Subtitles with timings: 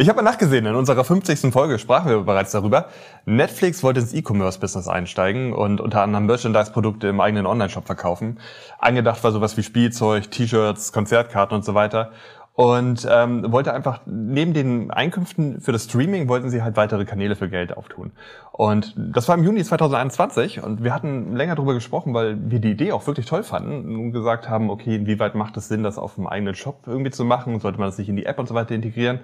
[0.00, 1.52] Ich habe mal nachgesehen, in unserer 50.
[1.52, 2.86] Folge sprachen wir bereits darüber.
[3.26, 8.40] Netflix wollte ins E-Commerce-Business einsteigen und unter anderem Merchandise-Produkte im eigenen Online-Shop verkaufen.
[8.78, 12.12] Angedacht war sowas wie Spielzeug, T-Shirts, Konzertkarten und so weiter
[12.54, 17.36] und ähm, wollte einfach neben den Einkünften für das Streaming wollten sie halt weitere Kanäle
[17.36, 18.12] für Geld auftun.
[18.52, 22.72] Und das war im Juni 2021 und wir hatten länger darüber gesprochen, weil wir die
[22.72, 26.16] Idee auch wirklich toll fanden und gesagt haben, okay, inwieweit macht es Sinn, das auf
[26.16, 27.60] dem eigenen Shop irgendwie zu machen?
[27.60, 29.20] Sollte man das nicht in die App und so weiter integrieren?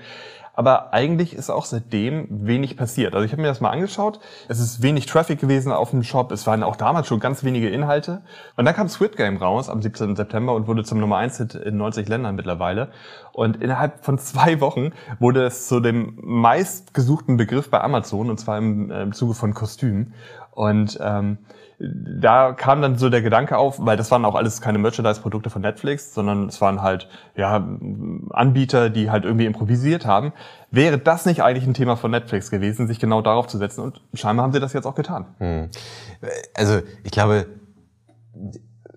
[0.56, 3.14] Aber eigentlich ist auch seitdem wenig passiert.
[3.14, 4.20] Also ich habe mir das mal angeschaut.
[4.48, 6.32] Es ist wenig Traffic gewesen auf dem Shop.
[6.32, 8.22] Es waren auch damals schon ganz wenige Inhalte.
[8.56, 10.16] Und dann kam Squid Game raus am 17.
[10.16, 12.88] September und wurde zum Nummer 1 Hit in 90 Ländern mittlerweile.
[13.32, 18.56] Und innerhalb von zwei Wochen wurde es zu dem meistgesuchten Begriff bei Amazon und zwar
[18.56, 20.14] im, äh, im Zuge von Kostümen.
[20.56, 21.36] Und ähm,
[21.78, 25.60] da kam dann so der Gedanke auf, weil das waren auch alles keine Merchandise-Produkte von
[25.60, 27.56] Netflix, sondern es waren halt ja
[28.30, 30.32] Anbieter, die halt irgendwie improvisiert haben.
[30.70, 33.82] Wäre das nicht eigentlich ein Thema von Netflix gewesen, sich genau darauf zu setzen?
[33.82, 35.26] Und scheinbar haben sie das jetzt auch getan.
[35.38, 35.68] Hm.
[36.54, 37.46] Also ich glaube,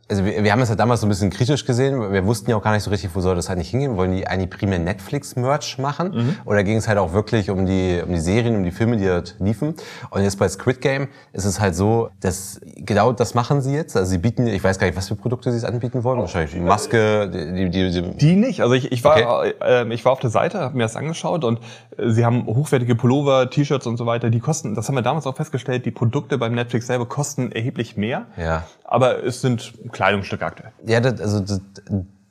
[0.10, 2.12] also wir, wir haben es ja damals so ein bisschen kritisch gesehen.
[2.12, 3.96] Wir wussten ja auch gar nicht so richtig, wo soll das halt nicht hingehen.
[3.96, 6.12] Wollen die eigentlich primär Netflix-Merch machen?
[6.12, 6.36] Mhm.
[6.46, 9.06] Oder ging es halt auch wirklich um die, um die Serien, um die Filme, die
[9.06, 9.76] dort liefen?
[10.10, 13.96] Und jetzt bei Squid Game ist es halt so, dass genau das machen sie jetzt.
[13.96, 16.20] Also sie bieten, ich weiß gar nicht, was für Produkte sie anbieten wollen.
[16.20, 18.62] Wahrscheinlich die Maske, die, die, die, die nicht.
[18.62, 19.54] Also ich, ich war, okay.
[19.62, 21.60] äh, ich war auf der Seite, habe mir das angeschaut und
[21.98, 24.32] äh, sie haben hochwertige Pullover, T-Shirts und so weiter.
[24.32, 27.96] Die kosten, das haben wir damals auch festgestellt, die Produkte beim Netflix selber kosten erheblich
[27.96, 28.26] mehr.
[28.38, 28.64] Ja.
[28.84, 30.72] Aber es sind Kleidungsstücke aktuell.
[30.86, 31.60] Ja, das, also das,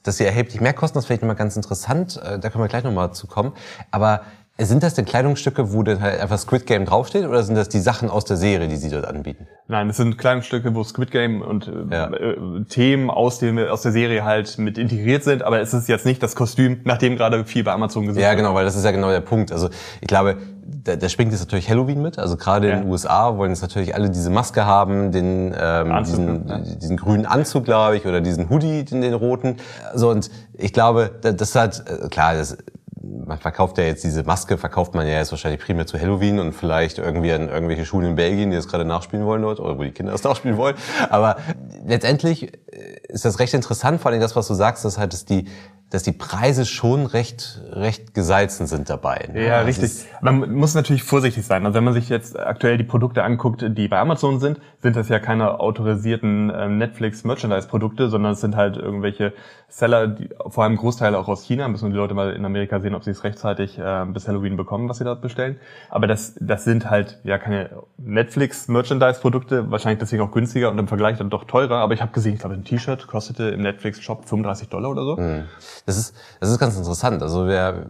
[0.02, 2.16] dass sie erheblich mehr kosten, das ist vielleicht nochmal ganz interessant.
[2.16, 3.52] Äh, da können wir gleich nochmal zu kommen.
[3.90, 4.22] Aber
[4.66, 7.78] sind das denn Kleidungsstücke, wo dann halt einfach Squid Game draufsteht, oder sind das die
[7.78, 9.46] Sachen aus der Serie, die Sie dort anbieten?
[9.68, 12.10] Nein, es sind Kleidungsstücke, wo Squid Game und äh, ja.
[12.12, 16.04] äh, Themen aus, dem, aus der Serie halt mit integriert sind, aber es ist jetzt
[16.04, 18.24] nicht das Kostüm, nachdem gerade viel bei Amazon gesucht wird.
[18.24, 19.52] Ja, genau, weil das ist ja genau der Punkt.
[19.52, 19.68] Also
[20.00, 20.38] ich glaube,
[20.84, 22.18] da, da springt jetzt natürlich Halloween mit.
[22.18, 22.74] Also gerade ja.
[22.74, 26.58] in den USA wollen jetzt natürlich alle diese Maske haben, den ähm, Anzug, diesen, ja.
[26.58, 29.56] diesen grünen Anzug, glaube ich, oder diesen Hoodie, den, den roten.
[29.94, 32.56] So und ich glaube, das hat äh, klar, das
[33.26, 36.52] man verkauft ja jetzt diese Maske, verkauft man ja jetzt wahrscheinlich primär zu Halloween und
[36.52, 39.82] vielleicht irgendwie an irgendwelche Schulen in Belgien, die das gerade nachspielen wollen dort oder wo
[39.82, 40.76] die Kinder das nachspielen wollen.
[41.10, 41.36] Aber
[41.86, 45.24] letztendlich äh, ist das recht interessant, vor allem das, was du sagst, dass halt dass
[45.24, 45.46] die
[45.90, 49.30] dass die Preise schon recht, recht gesalzen sind dabei.
[49.32, 49.46] Ne?
[49.46, 50.06] Ja, also richtig.
[50.20, 51.64] Man muss natürlich vorsichtig sein.
[51.64, 55.08] Also wenn man sich jetzt aktuell die Produkte anguckt, die bei Amazon sind, sind das
[55.08, 59.32] ja keine autorisierten äh, Netflix-Merchandise-Produkte, sondern es sind halt irgendwelche
[59.68, 62.94] Seller, die, vor allem Großteile auch aus China, müssen die Leute mal in Amerika sehen,
[62.94, 65.58] ob sie es rechtzeitig äh, bis Halloween bekommen, was sie dort bestellen.
[65.88, 71.16] Aber das, das sind halt ja keine Netflix-Merchandise-Produkte, wahrscheinlich deswegen auch günstiger und im Vergleich
[71.16, 71.76] dann doch teurer.
[71.76, 75.16] Aber ich habe gesehen, ich glaube, ein T-Shirt kostete im Netflix-Shop 35 Dollar oder so.
[75.16, 75.44] Mhm.
[75.86, 77.22] Das ist, das ist ganz interessant.
[77.22, 77.86] Also wir,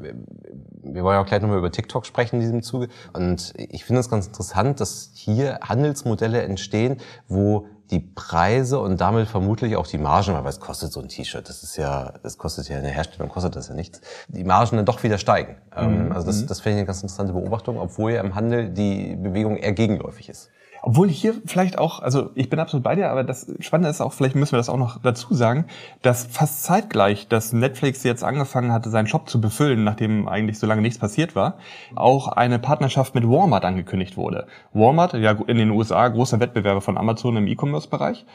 [0.82, 2.88] wir wollen ja auch gleich nochmal über TikTok sprechen in diesem Zuge.
[3.12, 6.98] Und ich finde es ganz interessant, dass hier Handelsmodelle entstehen,
[7.28, 11.48] wo die Preise und damit vermutlich auch die Margen, weil was kostet so ein T-Shirt?
[11.48, 14.00] Das ist ja, das kostet ja in der Herstellung kostet das ja nichts.
[14.28, 15.56] Die Margen dann doch wieder steigen.
[15.74, 16.12] Ähm, mhm.
[16.12, 19.56] Also das, das finde ich eine ganz interessante Beobachtung, obwohl ja im Handel die Bewegung
[19.56, 20.50] eher gegenläufig ist.
[20.82, 24.12] Obwohl hier vielleicht auch, also ich bin absolut bei dir, aber das Spannende ist auch,
[24.12, 25.66] vielleicht müssen wir das auch noch dazu sagen,
[26.02, 30.66] dass fast zeitgleich, dass Netflix jetzt angefangen hatte, seinen Shop zu befüllen, nachdem eigentlich so
[30.66, 31.58] lange nichts passiert war,
[31.94, 34.46] auch eine Partnerschaft mit Walmart angekündigt wurde.
[34.72, 38.26] Walmart, ja in den USA großer Wettbewerber von Amazon im E-Commerce-Bereich,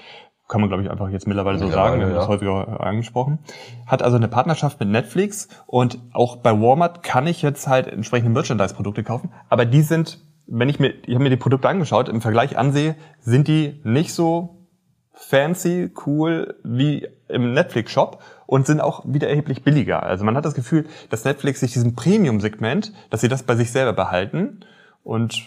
[0.48, 3.40] kann man glaube ich einfach jetzt mittlerweile so sagen, wir haben das häufiger angesprochen,
[3.88, 8.32] hat also eine Partnerschaft mit Netflix und auch bei Walmart kann ich jetzt halt entsprechende
[8.32, 12.22] Merchandise-Produkte kaufen, aber die sind wenn ich mir, ich habe mir die Produkte angeschaut, im
[12.22, 14.68] Vergleich ansehe, sind die nicht so
[15.14, 20.04] fancy, cool wie im Netflix-Shop und sind auch wieder erheblich billiger.
[20.04, 23.72] Also man hat das Gefühl, dass Netflix sich diesem Premium-Segment, dass sie das bei sich
[23.72, 24.66] selber behalten
[25.04, 25.44] und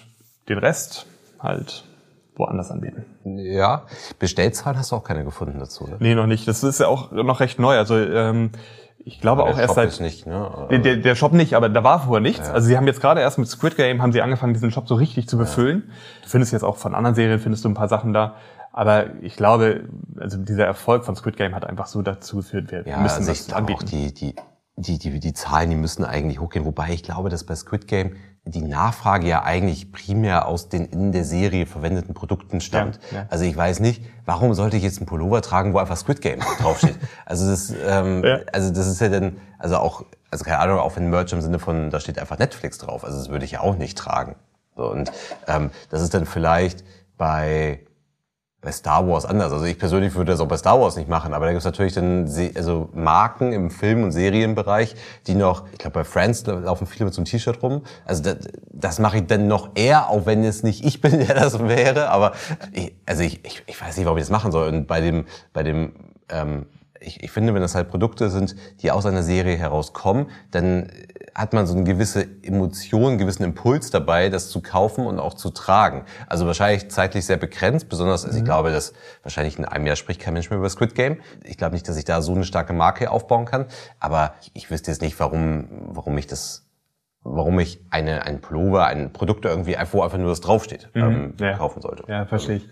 [0.49, 1.07] den Rest
[1.39, 1.85] halt
[2.37, 3.05] woanders anbieten.
[3.25, 3.87] Ja,
[4.19, 5.97] Bestellzahlen hast du auch keine gefunden dazu, ne?
[6.01, 6.47] Nee, noch nicht.
[6.47, 7.77] Das ist ja auch noch recht neu.
[7.79, 8.51] Also ähm,
[9.07, 10.67] ich glaube auch erst Shop seit nicht, ne?
[10.69, 12.49] der, der, der Shop nicht, aber da war vorher nichts.
[12.49, 12.55] Ja.
[12.55, 14.97] Also sie haben jetzt gerade erst mit Squid Game haben sie angefangen, diesen Shop so
[14.97, 15.85] richtig zu befüllen.
[15.87, 15.95] Ja.
[16.25, 18.35] Du findest jetzt auch von anderen Serien findest du ein paar Sachen da.
[18.73, 19.85] Aber ich glaube,
[20.19, 23.31] also dieser Erfolg von Squid Game hat einfach so dazu geführt, wir ja, müssen also
[23.31, 23.79] das anbieten.
[23.79, 24.35] Auch die, die,
[24.77, 26.65] die, die, die Zahlen, die müssen eigentlich hochgehen.
[26.65, 28.17] Wobei ich glaube, dass bei Squid Game
[28.47, 33.01] die Nachfrage ja eigentlich primär aus den in der Serie verwendeten Produkten stammt.
[33.11, 33.27] Ja, ja.
[33.29, 36.41] Also ich weiß nicht, warum sollte ich jetzt einen Pullover tragen, wo einfach Squid Game
[36.61, 36.97] draufsteht.
[37.25, 38.39] also das, ähm, ja.
[38.53, 41.59] also das ist ja dann, also auch, also keine Ahnung, auch wenn Merch im Sinne
[41.59, 43.05] von, da steht einfach Netflix drauf.
[43.05, 44.37] Also das würde ich ja auch nicht tragen.
[44.77, 45.11] So, und
[45.49, 46.85] ähm, das ist dann vielleicht
[47.19, 47.81] bei
[48.67, 49.53] bei Star Wars anders.
[49.53, 51.65] Also ich persönlich würde das auch bei Star Wars nicht machen, aber da gibt es
[51.65, 54.97] natürlich dann also Marken im Film- und Serienbereich,
[55.29, 57.83] die noch, ich glaube bei Friends laufen viele mit so einem T-Shirt rum.
[58.05, 58.39] Also das,
[58.73, 62.11] das mache ich dann noch eher, auch wenn es nicht ich bin, der das wäre.
[62.11, 62.33] Aber
[62.73, 64.67] ich, also ich, ich, ich weiß nicht, warum ich das machen soll.
[64.67, 65.93] Und bei dem, bei dem
[66.29, 66.67] ähm,
[66.99, 70.91] ich, ich finde, wenn das halt Produkte sind, die aus einer Serie herauskommen, dann
[71.37, 75.35] hat man so eine gewisse Emotion, einen gewissen Impuls dabei, das zu kaufen und auch
[75.35, 76.07] zu tragen.
[76.27, 78.47] Also wahrscheinlich zeitlich sehr begrenzt, besonders, also ich mhm.
[78.47, 81.21] glaube, dass wahrscheinlich in einem Jahr spricht kein Mensch mehr über Squid Game.
[81.45, 83.67] Ich glaube nicht, dass ich da so eine starke Marke aufbauen kann,
[84.01, 86.63] aber ich wüsste jetzt nicht, warum, warum ich das
[87.29, 91.35] warum ich eine, ein Pullover, ein Produkt irgendwie, wo einfach nur das draufsteht, mhm, ähm,
[91.41, 91.57] ja.
[91.57, 92.05] kaufen sollte.
[92.07, 92.69] Ja, verstehe ich.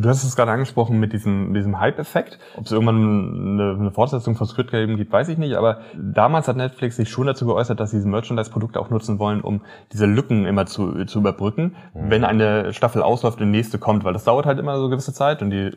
[0.00, 2.38] Du hast es gerade angesprochen mit diesem, diesem Hype-Effekt.
[2.56, 5.56] Ob es irgendwann eine, eine Fortsetzung von Squid Game gibt, weiß ich nicht.
[5.56, 9.40] Aber damals hat Netflix sich schon dazu geäußert, dass sie diese Merchandise-Produkte auch nutzen wollen,
[9.40, 9.62] um
[9.92, 12.10] diese Lücken immer zu, zu überbrücken, mhm.
[12.10, 14.04] wenn eine Staffel ausläuft und die nächste kommt.
[14.04, 15.72] Weil das dauert halt immer so eine gewisse Zeit und die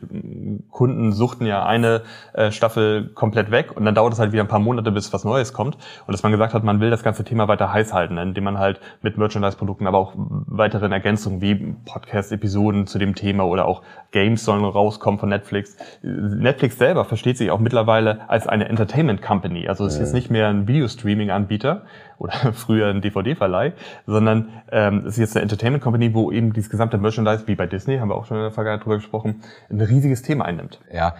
[0.70, 2.02] Kunden suchten ja eine
[2.32, 5.24] äh, Staffel komplett weg und dann dauert es halt wieder ein paar Monate, bis was
[5.24, 5.74] Neues kommt.
[6.06, 8.58] Und dass man gesagt hat, man will das ganze Thema weiter heiß halten, indem man
[8.58, 14.44] halt mit Merchandise-Produkten, aber auch weiteren Ergänzungen wie Podcast-Episoden zu dem Thema oder auch Games
[14.44, 15.76] sollen rauskommen von Netflix.
[16.02, 19.66] Netflix selber versteht sich auch mittlerweile als eine Entertainment Company.
[19.68, 21.82] Also es ist jetzt nicht mehr ein Video-Streaming-Anbieter
[22.18, 23.72] oder früher ein DVD-Verleih,
[24.06, 27.66] sondern ähm, es ist jetzt eine Entertainment Company, wo eben dieses gesamte Merchandise, wie bei
[27.66, 30.80] Disney, haben wir auch schon in der Vergangenheit drüber gesprochen, ein riesiges Thema einnimmt.
[30.92, 31.14] Ja,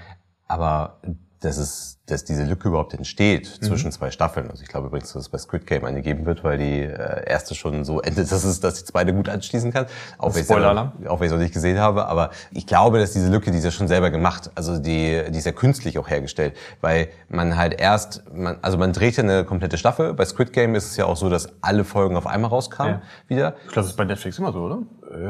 [0.47, 0.99] aber
[1.43, 3.67] dass es, dass diese Lücke überhaupt entsteht mhm.
[3.67, 4.50] zwischen zwei Staffeln.
[4.50, 7.29] Also ich glaube übrigens, dass es bei Squid Game eine geben wird, weil die äh,
[7.29, 9.87] erste schon so endet, dass es, dass die zweite gut anschließen kann.
[10.19, 12.06] Auch wenn ich auch wenn ich es noch nicht gesehen habe.
[12.06, 14.50] Aber ich glaube, dass diese Lücke, die ist ja schon selber gemacht.
[14.55, 18.93] Also die, die ist ja künstlich auch hergestellt, weil man halt erst, man, also man
[18.93, 20.15] dreht ja eine komplette Staffel.
[20.15, 23.03] Bei Squid Game ist es ja auch so, dass alle Folgen auf einmal rauskamen ja.
[23.29, 23.55] wieder.
[23.67, 24.79] Ich glaube, das ist bei Netflix immer so, oder?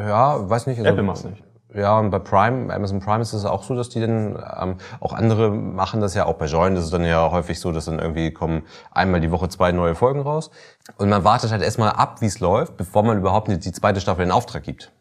[0.06, 0.78] Ja, weiß nicht.
[0.78, 1.42] Also, Apple macht's nicht.
[1.74, 5.14] Ja, und bei Prime, Amazon Prime ist es auch so, dass die dann, ähm, auch
[5.14, 7.98] andere machen das ja, auch bei Join ist es dann ja häufig so, dass dann
[7.98, 10.50] irgendwie kommen einmal die Woche zwei neue Folgen raus.
[10.98, 14.24] Und man wartet halt erstmal ab, wie es läuft, bevor man überhaupt die zweite Staffel
[14.24, 14.92] in Auftrag gibt.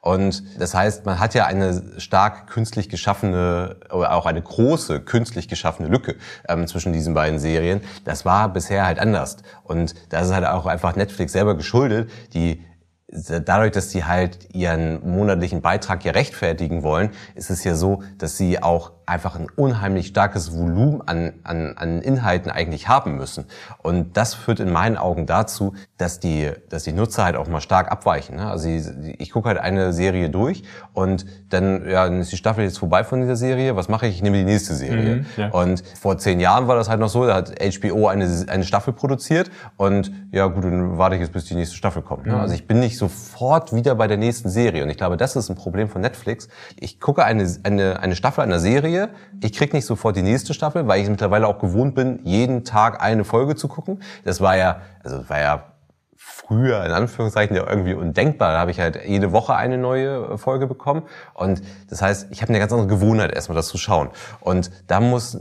[0.00, 5.46] Und das heißt, man hat ja eine stark künstlich geschaffene oder auch eine große künstlich
[5.46, 6.16] geschaffene Lücke
[6.48, 7.80] ähm, zwischen diesen beiden Serien.
[8.04, 9.36] Das war bisher halt anders.
[9.62, 12.64] Und das ist halt auch einfach Netflix selber geschuldet, die
[13.12, 18.38] dadurch, dass sie halt ihren monatlichen Beitrag ja rechtfertigen wollen, ist es ja so, dass
[18.38, 23.44] sie auch einfach ein unheimlich starkes Volumen an, an, an Inhalten eigentlich haben müssen.
[23.82, 27.60] Und das führt in meinen Augen dazu, dass die, dass die Nutzer halt auch mal
[27.60, 28.36] stark abweichen.
[28.36, 28.50] Ne?
[28.50, 28.86] Also ich,
[29.18, 30.64] ich gucke halt eine Serie durch
[30.94, 33.76] und dann, ja, dann ist die Staffel jetzt vorbei von dieser Serie.
[33.76, 34.16] Was mache ich?
[34.16, 35.16] Ich nehme die nächste Serie.
[35.16, 35.48] Mhm, ja.
[35.50, 38.94] Und vor zehn Jahren war das halt noch so, da hat HBO eine, eine Staffel
[38.94, 42.26] produziert und ja gut, dann warte ich jetzt, bis die nächste Staffel kommt.
[42.26, 42.32] Ne?
[42.34, 42.40] Mhm.
[42.40, 44.82] Also ich bin nicht sofort wieder bei der nächsten Serie.
[44.82, 46.48] Und ich glaube, das ist ein Problem von Netflix.
[46.80, 49.01] Ich gucke eine, eine, eine Staffel einer Serie,
[49.40, 53.02] Ich krieg nicht sofort die nächste Staffel, weil ich mittlerweile auch gewohnt bin, jeden Tag
[53.02, 54.02] eine Folge zu gucken.
[54.24, 55.72] Das war ja, also war ja
[56.16, 58.52] früher in Anführungszeichen ja irgendwie undenkbar.
[58.52, 61.02] Da habe ich halt jede Woche eine neue Folge bekommen.
[61.34, 64.10] Und das heißt, ich habe eine ganz andere Gewohnheit, erstmal das zu schauen.
[64.40, 65.40] Und da muss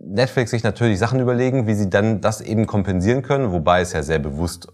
[0.00, 4.02] Netflix sich natürlich Sachen überlegen, wie sie dann das eben kompensieren können, wobei es ja
[4.02, 4.68] sehr bewusst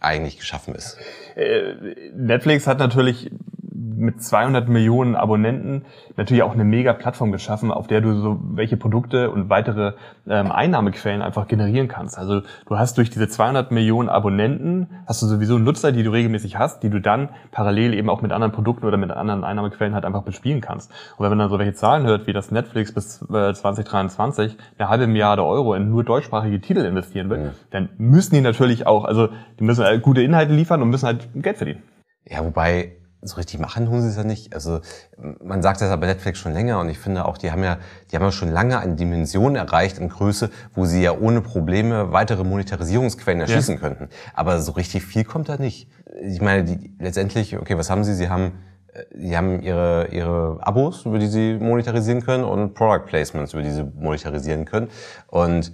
[0.00, 0.98] eigentlich geschaffen ist.
[1.36, 1.74] Äh,
[2.14, 3.30] Netflix hat natürlich
[3.96, 5.84] mit 200 Millionen Abonnenten
[6.16, 9.92] natürlich auch eine mega Plattform geschaffen, auf der du so welche Produkte und weitere
[10.28, 12.18] ähm, Einnahmequellen einfach generieren kannst.
[12.18, 16.58] Also du hast durch diese 200 Millionen Abonnenten, hast du sowieso Nutzer, die du regelmäßig
[16.58, 20.04] hast, die du dann parallel eben auch mit anderen Produkten oder mit anderen Einnahmequellen halt
[20.04, 20.90] einfach bespielen kannst.
[21.16, 24.88] Und wenn man dann so welche Zahlen hört, wie das Netflix bis äh, 2023 eine
[24.88, 27.50] halbe Milliarde Euro in nur deutschsprachige Titel investieren will, mhm.
[27.70, 31.28] dann müssen die natürlich auch, also die müssen halt gute Inhalte liefern und müssen halt
[31.34, 31.82] Geld verdienen.
[32.28, 32.92] Ja, wobei
[33.24, 34.54] so richtig machen tun sie es ja nicht.
[34.54, 34.80] Also
[35.42, 37.78] man sagt das aber Netflix schon länger und ich finde auch, die haben ja,
[38.10, 42.12] die haben ja schon lange eine Dimension erreicht in Größe, wo sie ja ohne Probleme
[42.12, 43.80] weitere Monetarisierungsquellen erschließen ja.
[43.80, 44.08] könnten.
[44.34, 45.88] Aber so richtig viel kommt da nicht.
[46.22, 48.14] Ich meine, die, letztendlich, okay, was haben sie?
[48.14, 48.52] Sie haben
[49.12, 53.62] Sie äh, haben ihre, ihre Abos, über die sie monetarisieren können und Product Placements, über
[53.62, 54.88] die sie monetarisieren können.
[55.26, 55.72] Und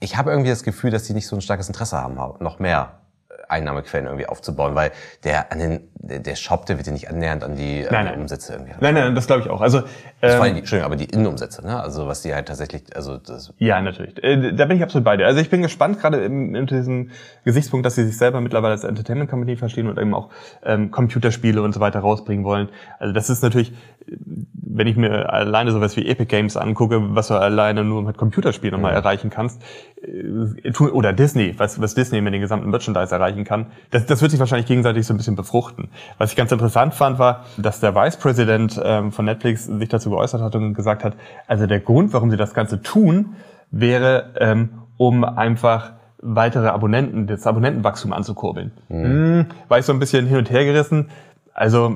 [0.00, 3.00] ich habe irgendwie das Gefühl, dass sie nicht so ein starkes Interesse haben, noch mehr
[3.48, 4.92] Einnahmequellen irgendwie aufzubauen, weil
[5.24, 8.20] der an den der Shop, der wird ja nicht annähernd an die, nein, nein.
[8.20, 8.72] Umsätze irgendwie.
[8.80, 9.60] Nein, nein, das glaube ich auch.
[9.60, 9.82] Also,
[10.20, 11.80] das ähm, war die, Entschuldigung, aber die Innenumsätze, ne?
[11.80, 14.22] Also was die halt tatsächlich, also das Ja, natürlich.
[14.22, 15.26] Äh, da bin ich absolut bei dir.
[15.26, 17.10] Also ich bin gespannt, gerade in diesem
[17.44, 20.30] Gesichtspunkt, dass sie sich selber mittlerweile als Entertainment Company verstehen und eben auch
[20.64, 22.68] ähm, Computerspiele und so weiter rausbringen wollen.
[22.98, 23.72] Also das ist natürlich,
[24.06, 28.80] wenn ich mir alleine sowas wie Epic Games angucke, was du alleine nur mit Computerspielen
[28.80, 28.86] mhm.
[28.86, 29.62] erreichen kannst,
[30.02, 34.30] äh, oder Disney, was, was Disney mit den gesamten Merchandise erreichen kann, das, das wird
[34.30, 35.87] sich wahrscheinlich gegenseitig so ein bisschen befruchten.
[36.18, 40.10] Was ich ganz interessant fand, war, dass der Vice President ähm, von Netflix sich dazu
[40.10, 41.14] geäußert hat und gesagt hat,
[41.46, 43.36] also der Grund, warum sie das Ganze tun,
[43.70, 48.72] wäre, ähm, um einfach weitere Abonnenten, das Abonnentenwachstum anzukurbeln.
[48.88, 49.04] Mhm.
[49.04, 51.08] Hm, war ich so ein bisschen hin und her gerissen.
[51.54, 51.92] Also,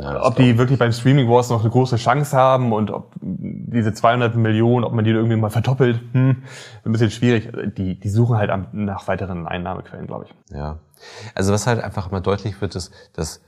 [0.00, 3.92] ja, ob die wirklich beim Streaming Wars noch eine große Chance haben und ob diese
[3.92, 6.44] 200 Millionen, ob man die irgendwie mal verdoppelt, hm,
[6.84, 7.48] ein bisschen schwierig.
[7.76, 10.56] Die, die suchen halt nach weiteren Einnahmequellen, glaube ich.
[10.56, 10.76] Ja.
[11.34, 13.40] Also was halt einfach mal deutlich wird, ist, dass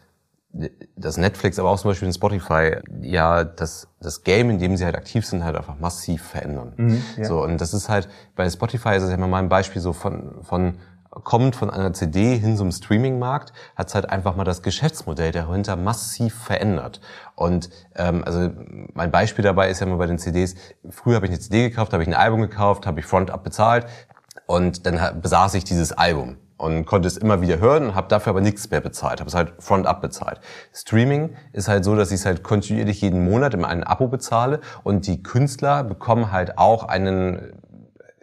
[0.96, 4.84] dass Netflix, aber auch zum Beispiel in Spotify, ja, das, das Game, in dem sie
[4.84, 6.74] halt aktiv sind, halt einfach massiv verändern.
[6.76, 7.24] Mhm, ja.
[7.24, 10.42] So, und das ist halt, bei Spotify ist es ja mal ein Beispiel so von,
[10.42, 10.78] von
[11.10, 15.76] kommt von einer CD hin zum Streaming-Markt, hat es halt einfach mal das Geschäftsmodell dahinter
[15.76, 17.00] massiv verändert.
[17.34, 18.50] Und ähm, also
[18.94, 20.54] mein Beispiel dabei ist ja mal bei den CDs,
[20.88, 23.86] früher habe ich eine CD gekauft, habe ich ein Album gekauft, habe ich Front-Up bezahlt
[24.46, 28.30] und dann besaß ich dieses Album und konnte es immer wieder hören und habe dafür
[28.30, 30.40] aber nichts mehr bezahlt, habe es halt Front-Up bezahlt.
[30.72, 34.60] Streaming ist halt so, dass ich es halt kontinuierlich jeden Monat in einem Abo bezahle
[34.84, 37.60] und die Künstler bekommen halt auch einen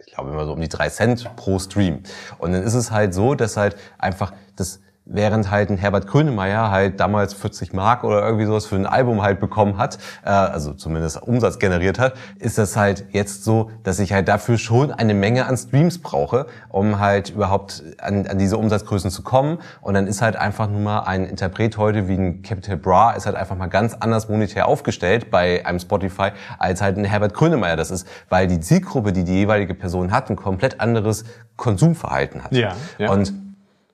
[0.06, 2.02] ich glaube immer so um die drei Cent pro Stream.
[2.38, 6.70] Und dann ist es halt so, dass halt einfach das während halt ein Herbert Grönemeyer
[6.70, 10.72] halt damals 40 Mark oder irgendwie sowas für ein Album halt bekommen hat, äh, also
[10.72, 15.14] zumindest Umsatz generiert hat, ist das halt jetzt so, dass ich halt dafür schon eine
[15.14, 19.58] Menge an Streams brauche, um halt überhaupt an, an diese Umsatzgrößen zu kommen.
[19.80, 23.26] Und dann ist halt einfach nur mal ein Interpret heute wie ein Capital Bra ist
[23.26, 27.76] halt einfach mal ganz anders monetär aufgestellt bei einem Spotify als halt ein Herbert Grönemeyer
[27.76, 31.24] das ist, weil die Zielgruppe, die die jeweilige Person hat, ein komplett anderes
[31.56, 32.52] Konsumverhalten hat.
[32.52, 33.10] Ja, ja.
[33.10, 33.49] Und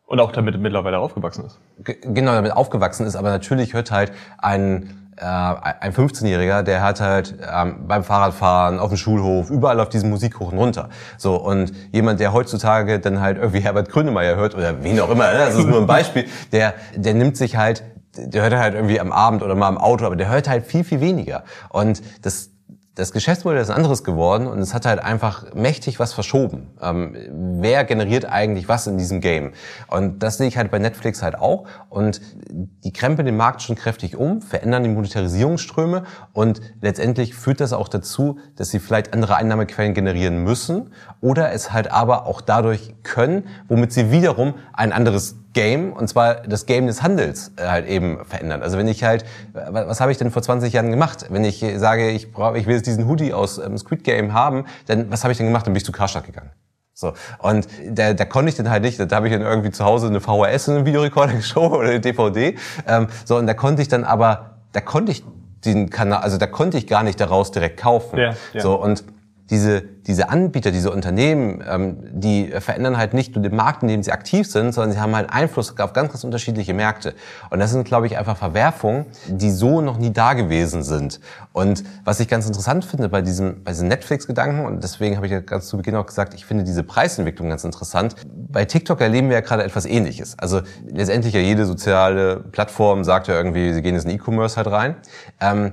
[0.06, 1.58] und auch damit mittlerweile aufgewachsen ist.
[1.82, 7.34] Genau, damit aufgewachsen ist, aber natürlich hört halt ein, äh, ein 15-Jähriger, der hat halt
[7.52, 10.88] ähm, beim Fahrradfahren, auf dem Schulhof, überall auf diesen Musik hoch und runter.
[11.18, 15.32] So, und jemand, der heutzutage dann halt irgendwie Herbert Grönemeyer hört oder wen auch immer,
[15.32, 17.82] ne, das ist nur ein Beispiel, der, der nimmt sich halt
[18.18, 20.84] der hört halt irgendwie am Abend oder mal im Auto, aber der hört halt viel,
[20.84, 21.44] viel weniger.
[21.68, 22.48] Und das,
[22.96, 26.68] das Geschäftsmodell ist ein anderes geworden und es hat halt einfach mächtig was verschoben.
[26.80, 27.14] Ähm,
[27.60, 29.52] wer generiert eigentlich was in diesem Game?
[29.86, 31.66] Und das sehe ich halt bei Netflix halt auch.
[31.90, 37.74] Und die krempeln den Markt schon kräftig um, verändern die Monetarisierungsströme und letztendlich führt das
[37.74, 42.94] auch dazu, dass sie vielleicht andere Einnahmequellen generieren müssen oder es halt aber auch dadurch
[43.02, 47.88] können, womit sie wiederum ein anderes Game, und zwar das Game des Handels äh, halt
[47.88, 48.62] eben verändern.
[48.62, 51.24] Also wenn ich halt, was habe ich denn vor 20 Jahren gemacht?
[51.30, 54.66] Wenn ich sage, ich brauche, ich will jetzt diesen Hoodie aus ähm, Squid Game haben,
[54.86, 55.66] dann was habe ich denn gemacht?
[55.66, 56.50] Dann bin ich zu Karstadt gegangen.
[56.92, 57.14] So.
[57.38, 60.08] Und da, da konnte ich dann halt nicht, da habe ich dann irgendwie zu Hause
[60.08, 62.54] eine VHS, eine Videorecorder-Show oder eine DVD.
[62.86, 65.24] Ähm, so, und da konnte ich dann aber, da konnte ich
[65.64, 68.18] den Kanal, also da konnte ich gar nicht daraus direkt kaufen.
[68.18, 68.60] Ja, ja.
[68.60, 69.04] So, und
[69.50, 74.02] diese, diese Anbieter, diese Unternehmen, ähm, die verändern halt nicht nur den Markt, in dem
[74.02, 77.14] sie aktiv sind, sondern sie haben halt Einfluss auf ganz, ganz unterschiedliche Märkte.
[77.50, 81.20] Und das sind, glaube ich, einfach Verwerfungen, die so noch nie da gewesen sind.
[81.52, 85.32] Und was ich ganz interessant finde bei diesem, bei diesem Netflix-Gedanken, und deswegen habe ich
[85.32, 88.16] ja ganz zu Beginn auch gesagt, ich finde diese Preisentwicklung ganz interessant.
[88.26, 90.36] Bei TikTok erleben wir ja gerade etwas Ähnliches.
[90.38, 94.66] Also letztendlich ja jede soziale Plattform sagt ja irgendwie, sie gehen jetzt in E-Commerce halt
[94.66, 94.96] rein.
[95.40, 95.72] Ähm,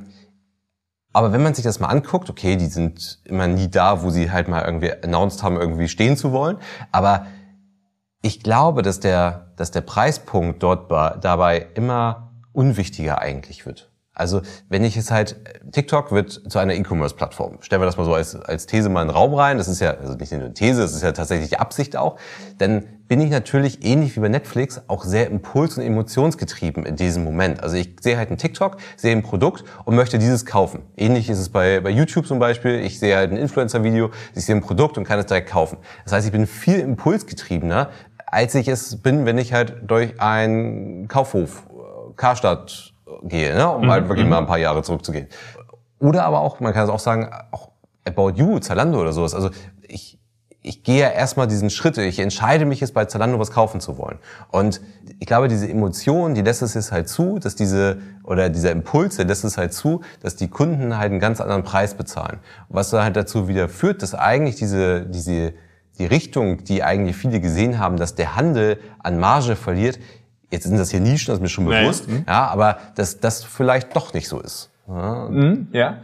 [1.13, 4.31] aber wenn man sich das mal anguckt, okay, die sind immer nie da, wo sie
[4.31, 6.57] halt mal irgendwie announced haben, irgendwie stehen zu wollen.
[6.91, 7.27] Aber
[8.23, 13.92] ich glaube, dass der, dass der Preispunkt dort dabei immer unwichtiger eigentlich wird.
[14.15, 15.37] Also wenn ich es halt,
[15.71, 17.57] TikTok wird zu einer E-Commerce-Plattform.
[17.61, 19.57] Stellen wir das mal so als, als These mal in den Raum rein.
[19.57, 22.17] Das ist ja, also nicht nur eine These, das ist ja tatsächlich die Absicht auch.
[22.59, 27.23] Dann bin ich natürlich ähnlich wie bei Netflix auch sehr impuls- und emotionsgetrieben in diesem
[27.23, 27.61] Moment.
[27.61, 30.83] Also ich sehe halt ein TikTok, sehe ein Produkt und möchte dieses kaufen.
[30.95, 32.81] Ähnlich ist es bei, bei YouTube zum Beispiel.
[32.81, 35.79] Ich sehe halt ein Influencer-Video, ich sehe ein Produkt und kann es direkt kaufen.
[36.03, 37.89] Das heißt, ich bin viel impulsgetriebener,
[38.27, 42.92] als ich es bin, wenn ich halt durch einen Kaufhof, äh, Karstadt
[43.23, 43.69] gehe, ne?
[43.69, 43.91] um mhm.
[43.91, 45.27] halt wirklich mal ein paar Jahre zurückzugehen.
[45.99, 47.69] Oder aber auch, man kann es auch sagen, auch
[48.05, 49.33] About You, Zalando oder sowas.
[49.33, 49.49] Also
[49.87, 50.19] ich,
[50.61, 53.97] ich gehe ja erstmal diesen Schritt, ich entscheide mich jetzt bei Zalando was kaufen zu
[53.97, 54.17] wollen.
[54.49, 54.81] Und
[55.19, 59.17] ich glaube, diese Emotion, die lässt es jetzt halt zu, dass diese, oder dieser Impuls,
[59.17, 62.39] der lässt es halt zu, dass die Kunden halt einen ganz anderen Preis bezahlen.
[62.69, 65.53] Was halt dazu wieder führt, dass eigentlich diese, diese,
[65.99, 69.99] die Richtung, die eigentlich viele gesehen haben, dass der Handel an Marge verliert,
[70.53, 72.23] Jetzt sind das hier Nischen, das ist mir schon bewusst, nee.
[72.27, 74.69] ja, aber dass das vielleicht doch nicht so ist.
[74.87, 75.97] Ja, mhm, ja.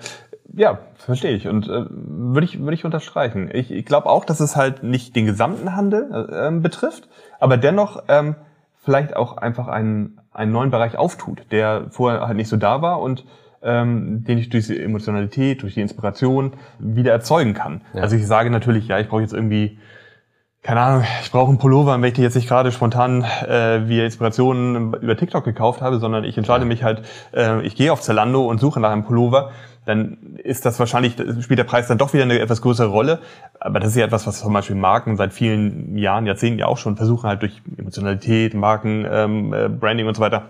[0.55, 3.51] ja verstehe ich und äh, würde ich würde ich unterstreichen.
[3.53, 7.07] Ich, ich glaube auch, dass es halt nicht den gesamten Handel äh, betrifft,
[7.39, 8.37] aber dennoch ähm,
[8.83, 13.01] vielleicht auch einfach einen einen neuen Bereich auftut, der vorher halt nicht so da war
[13.01, 13.25] und
[13.61, 17.81] ähm, den ich durch die Emotionalität, durch die Inspiration wieder erzeugen kann.
[17.93, 18.01] Ja.
[18.01, 19.77] Also ich sage natürlich, ja, ich brauche jetzt irgendwie
[20.61, 24.93] keine Ahnung, ich brauche einen Pullover, wenn ich jetzt nicht gerade spontan äh, via Inspiration
[24.93, 28.59] über TikTok gekauft habe, sondern ich entscheide mich halt, äh, ich gehe auf Zalando und
[28.59, 29.51] suche nach einem Pullover,
[29.85, 33.19] dann ist das wahrscheinlich, spielt der Preis dann doch wieder eine etwas größere Rolle.
[33.59, 36.77] Aber das ist ja etwas, was zum Beispiel Marken seit vielen Jahren, Jahrzehnten ja auch
[36.77, 40.43] schon versuchen, halt durch Emotionalität, Marken, ähm, äh, Branding und so weiter,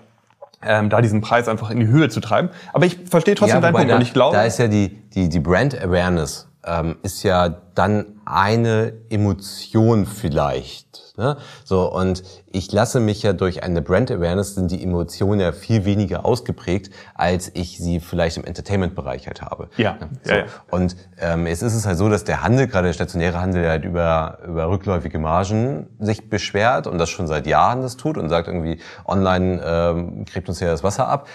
[0.61, 2.49] ähm, da diesen Preis einfach in die Höhe zu treiben.
[2.73, 4.35] Aber ich verstehe trotzdem ja, deinen Punkt da, und ich glaube...
[4.35, 11.17] Da ist ja die, die, die Brand Awareness ähm, ist ja dann eine Emotion vielleicht.
[11.17, 11.37] Ne?
[11.63, 15.85] So und ich lasse mich ja durch eine Brand Awareness sind die Emotionen ja viel
[15.85, 19.69] weniger ausgeprägt, als ich sie vielleicht im Entertainment-Bereich halt habe.
[19.77, 19.93] Ja.
[19.93, 20.09] Ne?
[20.23, 20.31] So.
[20.31, 20.45] ja, ja.
[20.69, 23.85] Und ähm, jetzt ist es halt so, dass der Handel, gerade der stationäre Handel, halt
[23.85, 28.47] über über rückläufige Margen sich beschwert und das schon seit Jahren das tut und sagt
[28.47, 31.27] irgendwie, online ähm, gräbt uns ja das Wasser ab.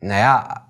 [0.00, 0.68] Naja,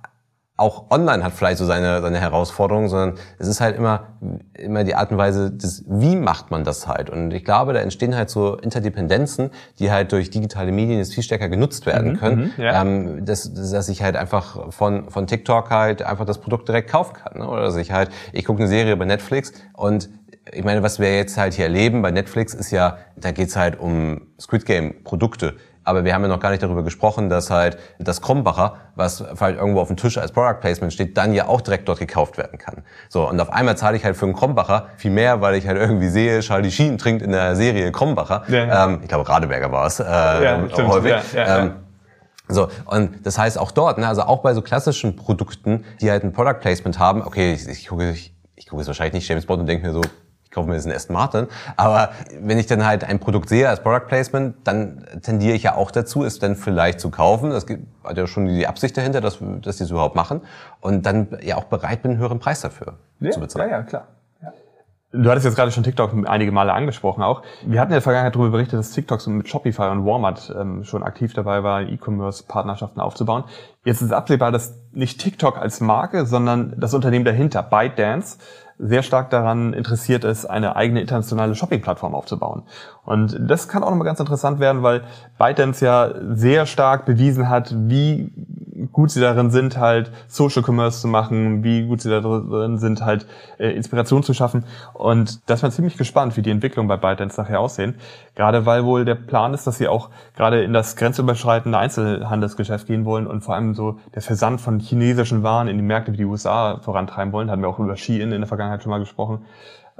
[0.56, 4.06] auch online hat vielleicht so seine, seine Herausforderungen, sondern es ist halt immer,
[4.54, 7.10] immer die Art und Weise des, wie macht man das halt?
[7.10, 11.24] Und ich glaube, da entstehen halt so Interdependenzen, die halt durch digitale Medien jetzt viel
[11.24, 12.80] stärker genutzt werden mhm, können, mhm, ja.
[12.80, 17.14] ähm, dass, dass ich halt einfach von, von TikTok halt einfach das Produkt direkt kaufen
[17.14, 17.38] kann.
[17.38, 17.48] Ne?
[17.48, 20.08] Oder dass ich halt, ich gucke eine Serie bei Netflix und
[20.52, 23.80] ich meine, was wir jetzt halt hier erleben bei Netflix ist ja, da geht's halt
[23.80, 27.78] um Squid Game Produkte aber wir haben ja noch gar nicht darüber gesprochen, dass halt
[27.98, 31.60] das Krombacher, was halt irgendwo auf dem Tisch als Product Placement steht, dann ja auch
[31.60, 32.82] direkt dort gekauft werden kann.
[33.08, 35.78] So, und auf einmal zahle ich halt für einen Krombacher viel mehr, weil ich halt
[35.78, 38.44] irgendwie sehe, Charlie Sheen trinkt in der Serie Krombacher.
[38.48, 38.84] Ja, ja.
[38.86, 41.14] Ähm, ich glaube, Radeberger war es äh, ja, stimmt, häufig.
[41.34, 41.72] Ja, ähm,
[42.48, 46.24] so, und das heißt auch dort, ne, also auch bei so klassischen Produkten, die halt
[46.24, 49.46] ein Product Placement haben, okay, ich, ich gucke ich, ich gucke jetzt wahrscheinlich nicht James
[49.46, 50.02] Bond und denke mir so,
[50.54, 51.46] kaufe mir jetzt einen Aston Martin.
[51.76, 55.74] Aber wenn ich dann halt ein Produkt sehe als Product Placement, dann tendiere ich ja
[55.74, 57.50] auch dazu, es dann vielleicht zu kaufen.
[57.50, 57.66] Das
[58.04, 60.40] hat ja schon die Absicht dahinter, dass, dass die es überhaupt machen.
[60.80, 63.70] Und dann ja auch bereit bin, einen höheren Preis dafür ja, zu bezahlen.
[63.70, 64.08] Ja, ja, klar.
[65.16, 67.42] Du hattest jetzt gerade schon TikTok einige Male angesprochen auch.
[67.64, 71.04] Wir hatten in der Vergangenheit darüber berichtet, dass TikTok mit Shopify und Walmart ähm, schon
[71.04, 73.44] aktiv dabei war, E-Commerce-Partnerschaften aufzubauen.
[73.84, 78.38] Jetzt ist absehbar, dass nicht TikTok als Marke, sondern das Unternehmen dahinter, ByteDance,
[78.78, 82.64] sehr stark daran interessiert ist, eine eigene internationale Shopping-Plattform aufzubauen.
[83.04, 85.02] Und das kann auch nochmal ganz interessant werden, weil
[85.38, 88.32] ByteDance ja sehr stark bewiesen hat, wie
[88.92, 93.26] gut sie darin sind, halt Social Commerce zu machen, wie gut sie darin sind, halt
[93.58, 94.64] äh, Inspiration zu schaffen.
[94.92, 97.94] Und das war ziemlich gespannt, wie die Entwicklung bei ByteDance nachher aussehen.
[98.34, 103.04] Gerade weil wohl der Plan ist, dass sie auch gerade in das grenzüberschreitende Einzelhandelsgeschäft gehen
[103.04, 106.24] wollen und vor allem so der Versand von chinesischen Waren in die Märkte wie die
[106.24, 107.46] USA vorantreiben wollen.
[107.46, 109.44] Da hatten wir auch über Shein in der Vergangenheit schon mal gesprochen.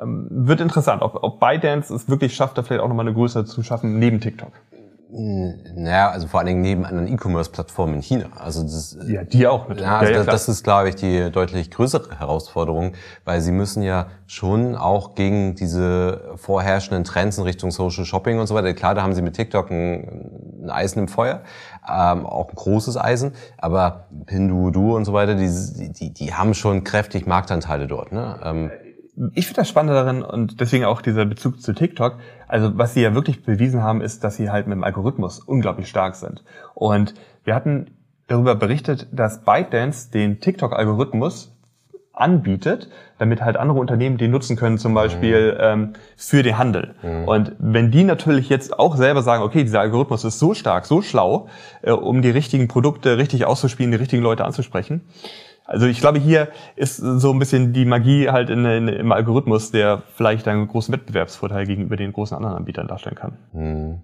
[0.00, 3.44] Ähm, wird interessant, ob, ob ByteDance es wirklich schafft, da vielleicht auch nochmal eine Größe
[3.44, 4.52] zu schaffen, neben TikTok.
[5.16, 8.26] Naja, also vor allen Dingen neben anderen E-Commerce-Plattformen in China.
[8.37, 9.68] Also das, ja, die auch.
[9.68, 9.83] Natürlich.
[9.85, 13.85] Ja, also ja, ja, das ist, glaube ich, die deutlich größere Herausforderung, weil sie müssen
[13.85, 18.74] ja schon auch gegen diese vorherrschenden Trends in Richtung Social Shopping und so weiter.
[18.74, 21.42] Klar, da haben sie mit TikTok ein, ein Eisen im Feuer,
[21.88, 26.83] ähm, auch ein großes Eisen, aber Pinduoduo und so weiter, die, die, die haben schon
[26.83, 28.11] kräftig Marktanteile dort.
[28.11, 28.40] Ne?
[28.42, 28.70] Ähm,
[29.35, 32.18] ich finde das Spannende darin und deswegen auch dieser Bezug zu TikTok.
[32.48, 35.88] Also was sie ja wirklich bewiesen haben, ist, dass sie halt mit dem Algorithmus unglaublich
[35.88, 36.42] stark sind.
[36.74, 37.87] Und wir hatten
[38.27, 41.53] darüber berichtet, dass ByteDance den TikTok-Algorithmus
[42.12, 45.59] anbietet, damit halt andere Unternehmen den nutzen können, zum Beispiel mhm.
[45.61, 46.94] ähm, für den Handel.
[47.03, 47.29] Mhm.
[47.29, 51.03] Und wenn die natürlich jetzt auch selber sagen, okay, dieser Algorithmus ist so stark, so
[51.03, 51.48] schlau,
[51.83, 55.03] äh, um die richtigen Produkte richtig auszuspielen, die richtigen Leute anzusprechen,
[55.64, 59.70] also ich glaube, hier ist so ein bisschen die Magie halt in, in, im Algorithmus,
[59.70, 63.38] der vielleicht einen großen Wettbewerbsvorteil gegenüber den großen anderen Anbietern darstellen kann.
[63.53, 64.03] Hm.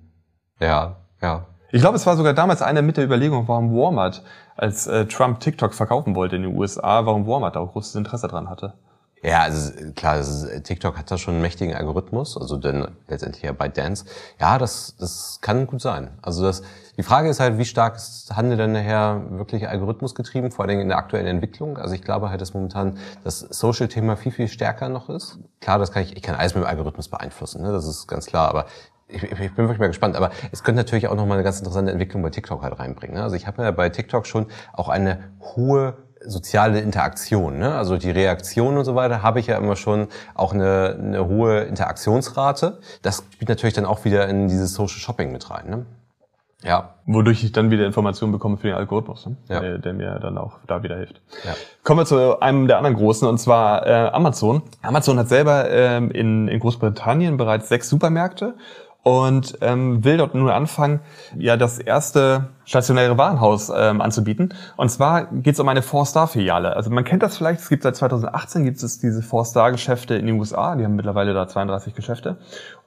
[0.59, 1.47] Ja, ja.
[1.73, 4.25] Ich glaube, es war sogar damals eine mit der Überlegung, warum Walmart,
[4.57, 8.27] als äh, Trump TikTok verkaufen wollte in den USA, warum Walmart da auch großes Interesse
[8.27, 8.75] dran hatte.
[9.23, 13.53] Ja, also klar, ist, TikTok hat da schon einen mächtigen Algorithmus, also denn letztendlich ja
[13.53, 14.07] bei Dance.
[14.41, 16.11] Ja, das, das kann gut sein.
[16.23, 16.63] Also das,
[16.97, 20.89] die Frage ist halt, wie stark ist Handel denn nachher wirklich algorithmusgetrieben, vor allem in
[20.89, 21.77] der aktuellen Entwicklung.
[21.77, 25.39] Also ich glaube halt, dass momentan das Social-Thema viel, viel stärker noch ist.
[25.61, 27.73] Klar, das kann ich, ich kann alles mit dem Algorithmus beeinflussen, ne?
[27.73, 28.67] das ist ganz klar, aber
[29.07, 30.17] ich, ich bin wirklich mal gespannt.
[30.17, 33.17] Aber es könnte natürlich auch nochmal eine ganz interessante Entwicklung bei TikTok halt reinbringen.
[33.17, 33.23] Ne?
[33.23, 37.59] Also ich habe ja bei TikTok schon auch eine hohe soziale Interaktion.
[37.59, 37.75] Ne?
[37.75, 41.61] Also die Reaktion und so weiter habe ich ja immer schon auch eine, eine hohe
[41.61, 42.79] Interaktionsrate.
[43.03, 45.71] Das spielt natürlich dann auch wieder in dieses Social Shopping mit rein.
[45.71, 45.87] Ne?
[46.63, 46.95] Ja.
[47.07, 49.37] Wodurch ich dann wieder Informationen bekomme für den Algorithmus, ne?
[49.49, 49.61] ja.
[49.61, 51.21] der, der, mir dann auch da wieder hilft.
[51.45, 51.55] Ja.
[51.85, 54.63] Kommen wir zu einem der anderen großen, und zwar äh, Amazon.
[54.83, 58.55] Amazon hat selber ähm, in, in Großbritannien bereits sechs Supermärkte
[59.03, 61.01] und ähm, will dort nur anfangen,
[61.37, 64.55] ja das erste stationäre Warenhaus ähm, anzubieten.
[64.77, 66.77] Und zwar geht es um eine Four-Star-Filiale.
[66.77, 70.39] Also man kennt das vielleicht, es gibt seit 2018 gibt es diese Four-Star-Geschäfte in den
[70.39, 72.37] USA, die haben mittlerweile da 32 Geschäfte.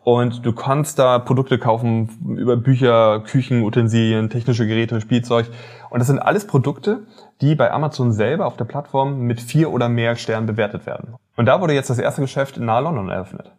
[0.04, 5.48] Und du kannst da Produkte kaufen über Bücher, Küchen, Utensilien, technische Geräte, Spielzeug.
[5.90, 7.00] Und das sind alles Produkte,
[7.42, 11.16] die bei Amazon selber auf der Plattform mit vier oder mehr Sternen bewertet werden.
[11.38, 13.52] Und da wurde jetzt das erste Geschäft nahe London eröffnet.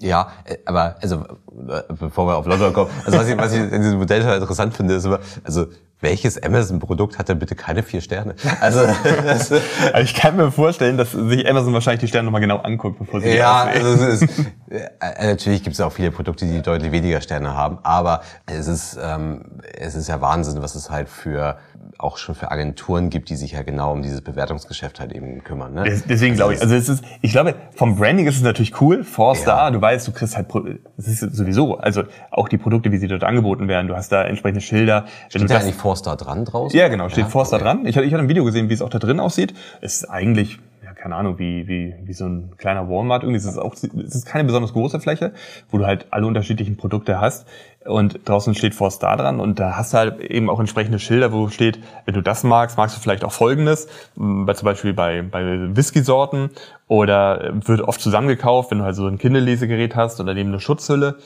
[0.00, 1.24] Ja, äh, aber also
[1.68, 4.40] äh, bevor wir auf London kommen, also was ich, was ich in diesem Modell halt
[4.42, 5.66] interessant finde, ist immer, also
[6.00, 8.34] welches Amazon-Produkt hat denn bitte keine vier Sterne?
[8.60, 8.80] Also,
[9.26, 9.56] also
[10.02, 13.34] ich kann mir vorstellen, dass sich Amazon wahrscheinlich die Sterne nochmal genau anguckt, bevor sie
[13.34, 14.38] Ja, also es ist,
[14.70, 18.98] äh, natürlich gibt es auch viele Produkte, die deutlich weniger Sterne haben, aber es ist,
[19.02, 21.58] ähm, es ist ja Wahnsinn, was es halt für
[21.98, 25.74] auch schon für Agenturen gibt, die sich ja genau um dieses Bewertungsgeschäft halt eben kümmern.
[25.74, 26.02] Ne?
[26.08, 29.34] Deswegen glaube ich, also es ist, ich glaube, vom Branding ist es natürlich cool, Four
[29.34, 29.70] Star, ja.
[29.70, 30.48] du weißt, du kriegst halt,
[30.96, 34.24] das ist sowieso, also auch die Produkte, wie sie dort angeboten werden, du hast da
[34.24, 35.06] entsprechende Schilder.
[35.28, 36.78] Steht da eigentlich Four Star dran draußen?
[36.78, 37.68] Ja, genau, steht ja, Four Star okay.
[37.68, 37.86] dran.
[37.86, 39.52] Ich hatte, ich hatte ein Video gesehen, wie es auch da drin aussieht.
[39.82, 40.58] Es ist eigentlich
[41.04, 43.24] keine Ahnung, wie, wie, wie so ein kleiner Walmart.
[43.24, 45.32] Irgendwie ist es auch, es ist keine besonders große Fläche,
[45.70, 47.46] wo du halt alle unterschiedlichen Produkte hast.
[47.84, 51.48] Und draußen steht Star dran und da hast du halt eben auch entsprechende Schilder, wo
[51.48, 53.86] steht, wenn du das magst, magst du vielleicht auch Folgendes.
[54.16, 56.48] Bei, zum Beispiel bei, bei Whisky-Sorten
[56.88, 61.18] oder wird oft zusammengekauft, wenn du halt so ein Kindle-Lesegerät hast oder neben eine Schutzhülle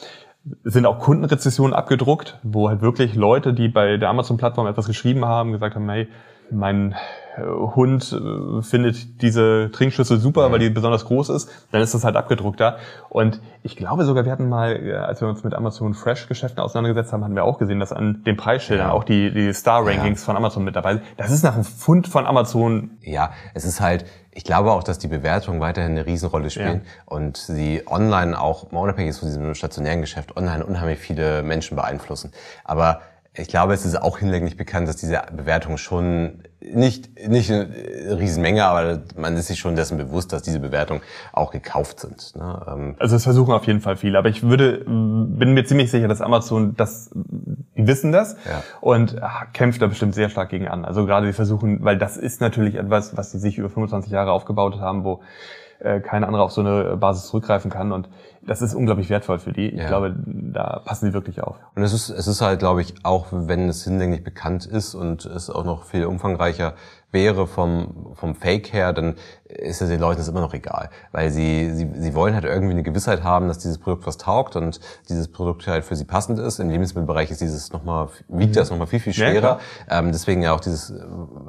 [0.65, 5.53] sind auch Kundenrezessionen abgedruckt, wo halt wirklich Leute, die bei der Amazon-Plattform etwas geschrieben haben,
[5.53, 6.09] gesagt haben, hey,
[6.51, 6.95] mein
[7.37, 10.53] äh, Hund äh, findet diese Trinkschüssel super, mhm.
[10.53, 12.77] weil die besonders groß ist, dann ist das halt abgedruckt da.
[13.09, 16.61] Und ich glaube sogar, wir hatten mal, äh, als wir uns mit Amazon Fresh Geschäften
[16.61, 18.93] auseinandergesetzt haben, hatten wir auch gesehen, dass an den Preisschildern ja.
[18.93, 20.27] auch die, die Star Rankings ja.
[20.27, 21.05] von Amazon mit dabei sind.
[21.17, 22.91] Das ist nach einem Fund von Amazon.
[23.03, 24.05] Ja, es ist halt,
[24.39, 27.03] ich glaube auch, dass die Bewertungen weiterhin eine Riesenrolle spielen ja.
[27.07, 32.33] und sie online auch, mal unabhängig von diesem stationären Geschäft, online unheimlich viele Menschen beeinflussen.
[32.63, 33.01] Aber
[33.39, 37.69] ich glaube, es ist auch hinlänglich bekannt, dass diese Bewertungen schon nicht, nicht eine
[38.19, 42.35] Riesenmenge, aber man ist sich schon dessen bewusst, dass diese Bewertungen auch gekauft sind.
[42.35, 42.67] Ne?
[42.69, 46.09] Ähm, also es versuchen auf jeden Fall viele, aber ich würde, bin mir ziemlich sicher,
[46.09, 48.63] dass Amazon das, die wissen das ja.
[48.81, 50.85] und ach, kämpft da bestimmt sehr stark gegen an.
[50.85, 54.33] Also gerade die versuchen, weil das ist natürlich etwas, was sie sich über 25 Jahre
[54.33, 55.21] aufgebaut haben, wo
[55.81, 57.93] äh, kein anderer auf so eine Basis zurückgreifen kann.
[57.93, 58.09] Und
[58.43, 59.69] das ist unglaublich wertvoll für die.
[59.69, 59.89] Ich ja.
[59.89, 61.57] glaube, da passen sie wirklich auf.
[61.75, 65.25] Und es ist, es ist halt, glaube ich, auch wenn es hinlänglich bekannt ist und
[65.27, 66.75] es auch noch viel umfangreicher
[67.11, 69.15] wäre vom, vom Fake her, dann
[69.45, 70.91] ist es den Leuten das immer noch egal.
[71.13, 74.57] Weil sie, sie, sie wollen halt irgendwie eine Gewissheit haben, dass dieses Produkt was taugt
[74.57, 76.59] und dieses Produkt halt für sie passend ist.
[76.59, 79.59] Im Lebensmittelbereich ist dieses nochmal, wiegt das nochmal viel, viel schwerer.
[79.89, 80.93] Ja, ähm, deswegen ja auch dieses,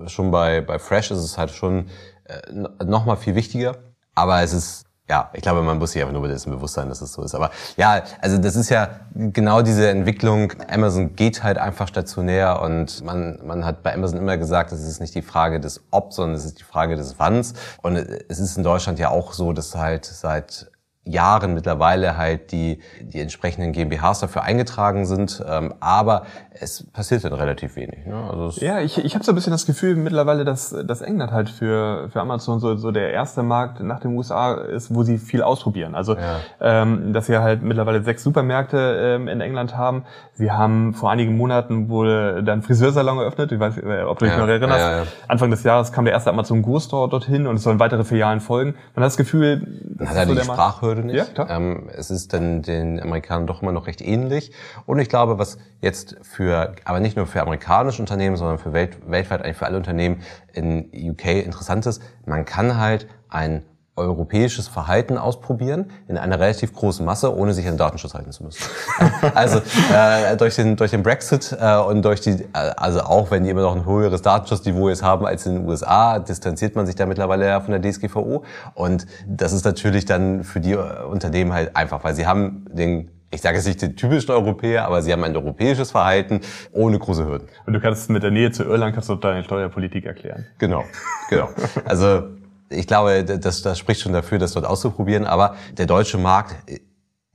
[0.08, 1.88] schon bei, bei Fresh ist es halt schon
[2.26, 3.76] äh, nochmal viel wichtiger
[4.19, 7.01] aber es ist, ja, ich glaube, man muss sich einfach nur dessen bewusst sein, dass
[7.01, 7.34] es so ist.
[7.34, 10.53] Aber ja, also das ist ja genau diese Entwicklung.
[10.69, 14.99] Amazon geht halt einfach stationär und man, man hat bei Amazon immer gesagt, es ist
[14.99, 17.53] nicht die Frage des Ob, sondern es ist die Frage des Wanns.
[17.82, 20.69] Und es ist in Deutschland ja auch so, dass halt seit
[21.10, 25.43] Jahren mittlerweile halt die, die entsprechenden GmbHs dafür eingetragen sind.
[25.48, 26.24] Ähm, aber
[26.62, 28.06] es passiert dann relativ wenig.
[28.06, 28.15] Ne?
[28.15, 31.50] Also ja, ich, ich habe so ein bisschen das Gefühl mittlerweile, dass, dass England halt
[31.50, 35.41] für, für Amazon so, so der erste Markt nach den USA ist, wo sie viel
[35.41, 35.95] ausprobieren.
[35.95, 36.39] Also, ja.
[36.60, 40.04] ähm, dass sie halt mittlerweile sechs Supermärkte ähm, in England haben.
[40.34, 43.52] Sie haben vor einigen Monaten wohl dann Friseursalon eröffnet.
[43.52, 44.39] Ich weiß, äh, ob du dich ja.
[44.39, 44.80] noch erinnerst.
[44.80, 48.04] Ja, Anfang des Jahres kam der erste Amazon Go Store dorthin und es sollen weitere
[48.04, 48.76] Filialen folgen.
[48.95, 49.65] Man hat das Gefühl,
[49.98, 51.16] das hat er so die Sprachhürde nicht.
[51.16, 51.50] Ja, klar.
[51.50, 54.52] Ähm, es ist dann den Amerikanern doch immer noch recht ähnlich.
[54.86, 58.72] Und ich glaube, was jetzt für für, aber nicht nur für amerikanische Unternehmen, sondern für
[58.72, 60.22] welt, weltweit eigentlich für alle Unternehmen
[60.54, 62.02] in UK interessant ist.
[62.26, 63.64] Man kann halt ein
[64.00, 68.64] europäisches Verhalten ausprobieren in einer relativ großen Masse, ohne sich an Datenschutz halten zu müssen.
[69.36, 69.60] also
[69.94, 73.50] äh, durch den durch den Brexit äh, und durch die äh, also auch wenn die
[73.50, 77.06] immer noch ein höheres Datenschutzniveau jetzt haben als in den USA, distanziert man sich da
[77.06, 81.76] mittlerweile ja von der DSGVO und das ist natürlich dann für die äh, Unternehmen halt
[81.76, 85.24] einfach, weil sie haben den ich sage jetzt nicht den typischen Europäer, aber sie haben
[85.24, 87.48] ein europäisches Verhalten ohne große Hürden.
[87.66, 90.48] Und du kannst mit der Nähe zu Irland kannst du deine Steuerpolitik erklären.
[90.58, 90.84] Genau,
[91.30, 91.50] genau.
[91.86, 92.24] Also
[92.69, 95.25] ich glaube, das, das spricht schon dafür, das dort auszuprobieren.
[95.25, 96.55] Aber der deutsche Markt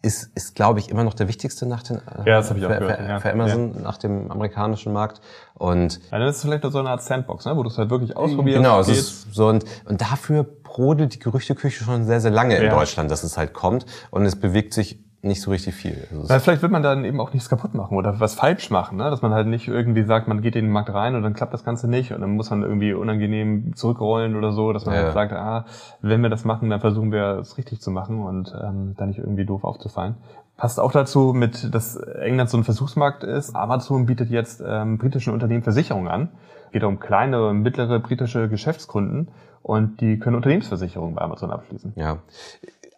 [0.03, 2.71] ist, ist glaube ich, immer noch der wichtigste nach den, ja, das hab ich auch
[2.71, 3.21] für, gehört, für, ja.
[3.21, 3.81] für Amazon ja.
[3.81, 5.21] nach dem amerikanischen Markt.
[5.55, 7.57] Und ja, dann ist es vielleicht so eine Art Sandbox, ne?
[7.57, 8.59] wo du es halt wirklich ausprobierst.
[8.59, 12.71] Genau, es ist so und, und dafür brodelt die Gerüchteküche schon sehr, sehr lange in.
[12.71, 13.87] Deutschland, dass es halt kommt.
[14.11, 16.07] Und es bewegt sich nicht so richtig viel.
[16.11, 18.99] Also Weil vielleicht will man dann eben auch nichts kaputt machen oder was falsch machen,
[18.99, 19.11] ne?
[19.11, 21.53] dass man halt nicht irgendwie sagt, man geht in den Markt rein und dann klappt
[21.53, 25.03] das Ganze nicht und dann muss man irgendwie unangenehm zurückrollen oder so, dass man ja.
[25.03, 25.65] halt sagt, ah,
[26.01, 29.19] wenn wir das machen, dann versuchen wir es richtig zu machen und ähm, da nicht
[29.19, 30.17] irgendwie doof aufzufallen.
[30.57, 33.57] Passt auch dazu, mit, dass England so ein Versuchsmarkt ist.
[33.57, 36.29] Amazon bietet jetzt ähm, britischen Unternehmen Versicherungen an.
[36.71, 39.29] Geht um kleine und mittlere britische Geschäftskunden
[39.65, 41.95] und die können Unternehmensversicherungen bei Amazon abschließen.
[41.97, 42.19] Ja,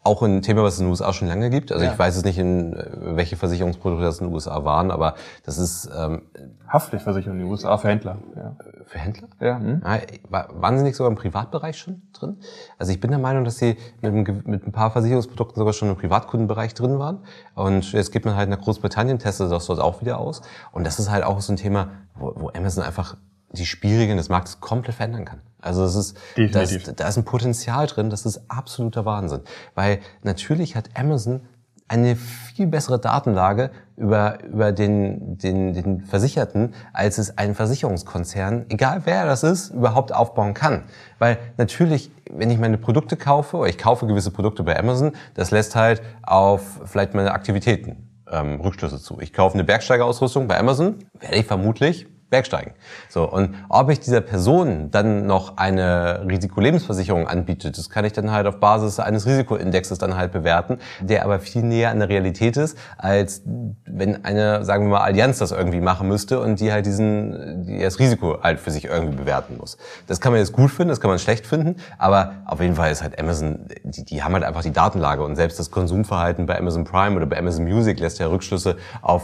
[0.07, 1.73] auch ein Thema, was es in den USA schon lange gibt.
[1.73, 1.93] Also ja.
[1.93, 5.15] ich weiß es nicht, in äh, welche Versicherungsprodukte das in den USA waren, aber
[5.45, 6.23] das ist ähm,
[6.69, 8.19] Haftpflichtversicherung in den USA für Händler.
[8.35, 8.57] Ja.
[8.87, 9.29] Für Händler?
[9.41, 9.59] Ja.
[9.59, 9.83] Hm?
[9.85, 9.99] Ah,
[10.31, 12.39] waren sie nicht sogar im Privatbereich schon drin?
[12.79, 15.89] Also ich bin der Meinung, dass sie mit, einem, mit ein paar Versicherungsprodukten sogar schon
[15.89, 17.19] im Privatkundenbereich drin waren.
[17.55, 20.43] Und jetzt geht man halt nach Großbritannien, testet das dort auch wieder aus.
[20.73, 23.17] Und das ist halt auch so ein Thema, wo, wo Amazon einfach
[23.59, 25.41] die Spielregeln des Marktes komplett verändern kann.
[25.61, 29.41] Also es ist, da ist, da ist ein Potenzial drin, das ist absoluter Wahnsinn.
[29.75, 31.41] Weil natürlich hat Amazon
[31.89, 39.03] eine viel bessere Datenlage über, über den, den, den Versicherten, als es ein Versicherungskonzern, egal
[39.05, 40.85] wer das ist, überhaupt aufbauen kann.
[41.19, 45.53] Weil natürlich, wenn ich meine Produkte kaufe, oder ich kaufe gewisse Produkte bei Amazon, das
[45.53, 49.21] lässt halt auf vielleicht meine Aktivitäten ähm, Rückschlüsse zu.
[49.21, 52.73] Ich kaufe eine Bergsteigerausrüstung bei Amazon, werde ich vermutlich Bergsteigen.
[53.09, 58.33] So, und ob ich dieser Person dann noch eine Risikolebensversicherung anbiete, das kann ich dann
[58.33, 62.57] halt auf Basis eines Risikoindexes dann halt bewerten, der aber viel näher an der Realität
[62.57, 66.87] ist, als wenn eine, sagen wir mal, Allianz das irgendwie machen müsste und die halt
[66.87, 69.79] diesen, die das Risiko halt für sich irgendwie bewerten muss.
[70.09, 72.91] Das kann man jetzt gut finden, das kann man schlecht finden, aber auf jeden Fall
[72.91, 76.59] ist halt Amazon, die, die haben halt einfach die Datenlage und selbst das Konsumverhalten bei
[76.59, 79.23] Amazon Prime oder bei Amazon Music lässt ja Rückschlüsse auf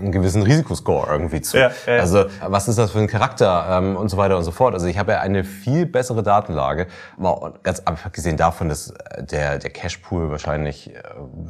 [0.00, 1.58] einen gewissen Risikoscore irgendwie zu.
[1.58, 1.96] Ja, ja.
[1.96, 4.74] Also was ist das für ein Charakter ähm, und so weiter und so fort.
[4.74, 9.70] Also ich habe ja eine viel bessere Datenlage, mal ganz abgesehen davon, dass der, der
[9.70, 11.00] Cashpool wahrscheinlich äh,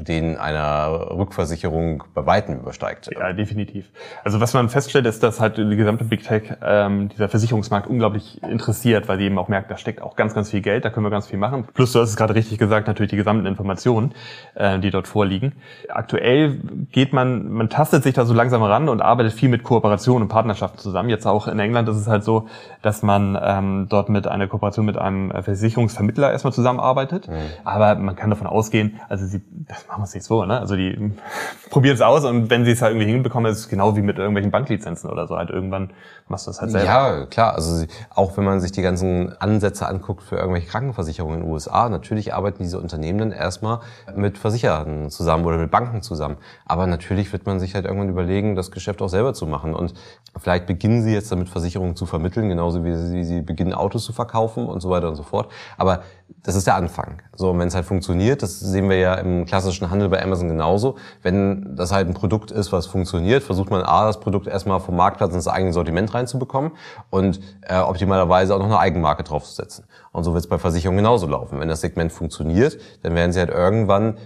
[0.03, 3.11] den einer Rückversicherung bei Weitem übersteigt.
[3.13, 3.91] Ja, definitiv.
[4.25, 8.43] Also was man feststellt, ist, dass halt die gesamte Big Tech ähm, dieser Versicherungsmarkt unglaublich
[8.43, 11.07] interessiert, weil die eben auch merkt, da steckt auch ganz, ganz viel Geld, da können
[11.07, 11.67] wir ganz viel machen.
[11.75, 14.15] Plus, du hast es gerade richtig gesagt, natürlich die gesamten Informationen,
[14.55, 15.53] äh, die dort vorliegen.
[15.89, 16.59] Aktuell
[16.91, 20.29] geht man, man tastet sich da so langsam ran und arbeitet viel mit Kooperation und
[20.29, 21.09] Partnerschaften zusammen.
[21.09, 22.47] Jetzt auch in England ist es halt so,
[22.83, 27.29] dass man ähm, dort mit einer Kooperation mit einem Versicherungsvermittler erstmal zusammenarbeitet.
[27.29, 27.35] Mhm.
[27.65, 30.61] Aber man kann davon ausgehen, also sie, das machen wir es nicht so, ne?
[30.61, 31.13] Also die
[31.71, 34.19] probieren es aus und wenn sie es halt irgendwie hinbekommen, ist es genau wie mit
[34.19, 35.37] irgendwelchen Banklizenzen oder so.
[35.37, 35.91] Halt irgendwann
[36.29, 36.87] machst du das halt selber.
[36.87, 37.55] Ja, klar.
[37.55, 41.89] Also auch wenn man sich die ganzen Ansätze anguckt für irgendwelche Krankenversicherungen in den USA,
[41.89, 43.81] natürlich arbeiten diese Unternehmen dann erstmal
[44.15, 46.37] mit Versicherern zusammen oder mit Banken zusammen.
[46.67, 49.75] Aber natürlich wird man sich halt irgendwann überlegen, das Geschäft auch selber zu machen.
[49.75, 49.95] Und
[50.39, 54.13] vielleicht beginnen sie jetzt damit, Versicherungen zu vermitteln, genauso wie sie, sie beginnen, Autos zu
[54.13, 55.53] verkaufen und so weiter und so fort.
[55.79, 56.03] Aber
[56.43, 57.23] das ist der Anfang.
[57.37, 60.97] So, wenn es halt funktioniert, das sehen wir ja im klassischen Handel bei Amazon genauso.
[61.23, 64.97] Wenn das halt ein Produkt ist, was funktioniert, versucht man A, das Produkt erstmal vom
[64.97, 66.73] Marktplatz ins eigene Sortiment reinzubekommen
[67.11, 69.85] und äh, optimalerweise auch noch eine Eigenmarke draufzusetzen.
[70.11, 71.61] Und so wird es bei Versicherungen genauso laufen.
[71.61, 74.19] Wenn das Segment funktioniert, dann werden sie halt irgendwann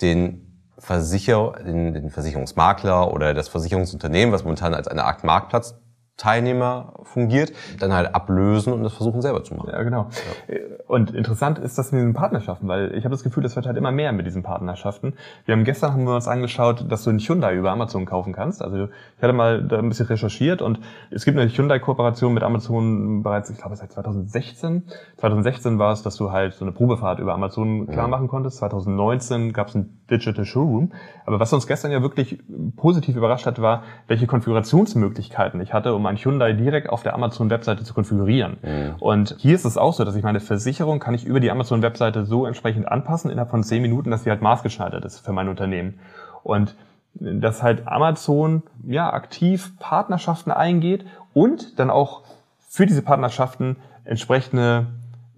[0.00, 0.42] den
[0.78, 5.74] Versicher, den, den Versicherungsmakler oder das Versicherungsunternehmen, was momentan als eine Art Marktplatz
[6.16, 9.70] Teilnehmer fungiert, dann halt ablösen und das versuchen selber zu machen.
[9.70, 10.08] Ja, genau.
[10.48, 10.54] Ja.
[10.86, 13.76] Und interessant ist das mit diesen Partnerschaften, weil ich habe das Gefühl, das wird halt
[13.76, 15.14] immer mehr mit diesen Partnerschaften.
[15.44, 18.62] Wir haben gestern haben wir uns angeschaut, dass du einen Hyundai über Amazon kaufen kannst.
[18.62, 23.22] Also ich hatte mal da ein bisschen recherchiert und es gibt eine Hyundai-Kooperation mit Amazon
[23.22, 24.84] bereits, ich glaube seit 2016.
[25.18, 28.58] 2016 war es, dass du halt so eine Probefahrt über Amazon klar machen konntest.
[28.58, 30.92] 2019 gab es ein Digital Showroom.
[31.24, 32.38] Aber was uns gestern ja wirklich
[32.76, 37.84] positiv überrascht hat, war, welche Konfigurationsmöglichkeiten ich hatte, um mein Hyundai direkt auf der Amazon-Webseite
[37.84, 38.58] zu konfigurieren.
[38.62, 38.94] Mhm.
[39.00, 42.24] Und hier ist es auch so, dass ich meine Versicherung kann ich über die Amazon-Webseite
[42.24, 45.98] so entsprechend anpassen innerhalb von zehn Minuten, dass sie halt maßgeschneidert ist für mein Unternehmen.
[46.42, 46.76] Und
[47.14, 52.22] dass halt Amazon ja aktiv Partnerschaften eingeht und dann auch
[52.68, 54.86] für diese Partnerschaften entsprechende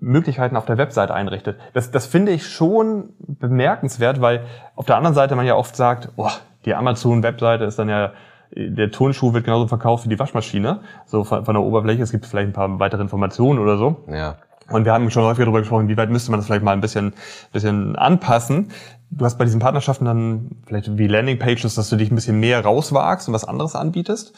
[0.01, 1.59] Möglichkeiten auf der Webseite einrichtet.
[1.73, 4.45] Das, das finde ich schon bemerkenswert, weil
[4.77, 6.31] auf der anderen Seite man ja oft sagt, oh,
[6.65, 8.13] die Amazon-Webseite ist dann ja
[8.55, 12.03] der Turnschuh wird genauso verkauft wie die Waschmaschine, so von, von der Oberfläche.
[12.03, 14.05] Es gibt vielleicht ein paar weitere Informationen oder so.
[14.09, 14.37] Ja.
[14.71, 16.81] Und wir haben schon häufiger darüber gesprochen, wie weit müsste man das vielleicht mal ein
[16.81, 17.15] bisschen,
[17.53, 18.71] bisschen anpassen.
[19.11, 22.63] Du hast bei diesen Partnerschaften dann vielleicht wie Landingpages, dass du dich ein bisschen mehr
[22.63, 24.35] rauswagst und was anderes anbietest.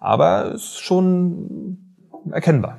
[0.00, 1.78] Aber es ist schon
[2.30, 2.78] erkennbar.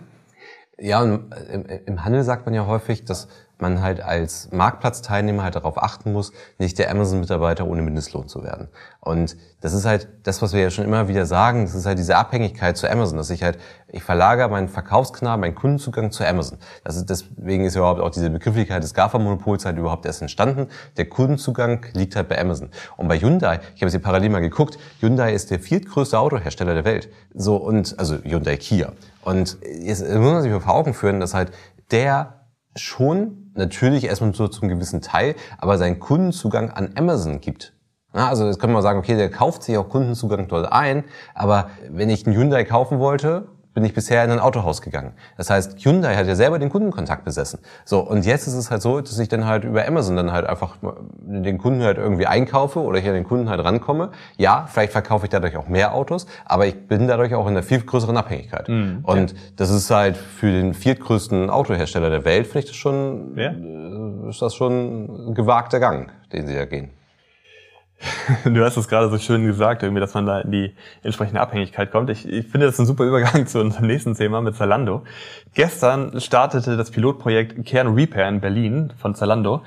[0.77, 3.27] Ja, und im, im Handel sagt man ja häufig, dass
[3.59, 8.67] man halt als Marktplatzteilnehmer halt darauf achten muss, nicht der Amazon-Mitarbeiter ohne Mindestlohn zu werden.
[8.99, 11.97] Und das ist halt das, was wir ja schon immer wieder sagen, das ist halt
[11.97, 13.57] diese Abhängigkeit zu Amazon, dass ich halt,
[13.87, 16.57] ich verlagere meinen Verkaufskanal, meinen Kundenzugang zu Amazon.
[16.83, 20.67] Das ist, deswegen ist überhaupt auch diese Begrifflichkeit des GAFA-Monopols halt überhaupt erst entstanden.
[20.97, 22.69] Der Kundenzugang liegt halt bei Amazon.
[22.97, 26.73] Und bei Hyundai, ich habe jetzt hier parallel mal geguckt, Hyundai ist der viertgrößte Autohersteller
[26.73, 27.09] der Welt.
[27.33, 28.91] So, und, also Hyundai Kia.
[29.25, 31.51] Und jetzt muss man sich vor Augen führen, dass halt
[31.91, 37.73] der schon natürlich erstmal so zum gewissen Teil, aber seinen Kundenzugang an Amazon gibt.
[38.11, 42.09] Also das können wir sagen, okay, der kauft sich auch Kundenzugang dort ein, aber wenn
[42.09, 45.13] ich einen Hyundai kaufen wollte, bin ich bisher in ein Autohaus gegangen.
[45.37, 47.59] Das heißt, Hyundai hat ja selber den Kundenkontakt besessen.
[47.83, 50.47] So, und jetzt ist es halt so, dass ich dann halt über Amazon dann halt
[50.47, 50.77] einfach
[51.21, 54.11] den Kunden halt irgendwie einkaufe oder hier an den Kunden halt rankomme.
[54.37, 57.63] Ja, vielleicht verkaufe ich dadurch auch mehr Autos, aber ich bin dadurch auch in einer
[57.63, 58.69] viel größeren Abhängigkeit.
[58.69, 59.37] Mhm, und ja.
[59.57, 63.51] das ist halt für den viertgrößten Autohersteller der Welt, finde ich das schon, ja.
[63.51, 66.91] Äh, ist das schon ein gewagter Gang, den sie ja gehen.
[68.45, 71.91] Du hast es gerade so schön gesagt, irgendwie, dass man da in die entsprechende Abhängigkeit
[71.91, 72.09] kommt.
[72.09, 75.03] Ich, ich finde, das ein super Übergang zu unserem nächsten Thema mit Zalando.
[75.53, 79.61] Gestern startete das Pilotprojekt Kern Repair in Berlin von Zalando.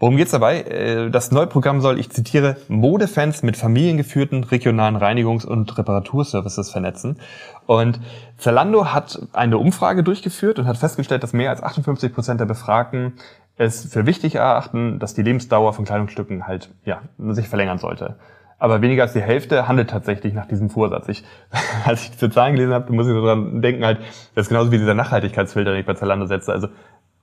[0.00, 0.62] Worum geht's dabei?
[0.62, 7.18] Äh, das neue Programm soll, ich zitiere, Modefans mit familiengeführten regionalen Reinigungs- und Reparaturservices vernetzen.
[7.66, 8.00] Und
[8.38, 13.12] Zalando hat eine Umfrage durchgeführt und hat festgestellt, dass mehr als 58 Prozent der Befragten
[13.60, 18.16] es für wichtig erachten, dass die Lebensdauer von Kleidungsstücken halt ja, sich verlängern sollte.
[18.58, 21.08] Aber weniger als die Hälfte handelt tatsächlich nach diesem Vorsatz.
[21.08, 21.24] Ich,
[21.84, 23.98] als ich diese Zahlen gelesen habe, muss ich so dran denken, halt,
[24.34, 26.52] das ist genauso wie dieser Nachhaltigkeitsfilter, den ich bei Zalando setze.
[26.52, 26.68] Also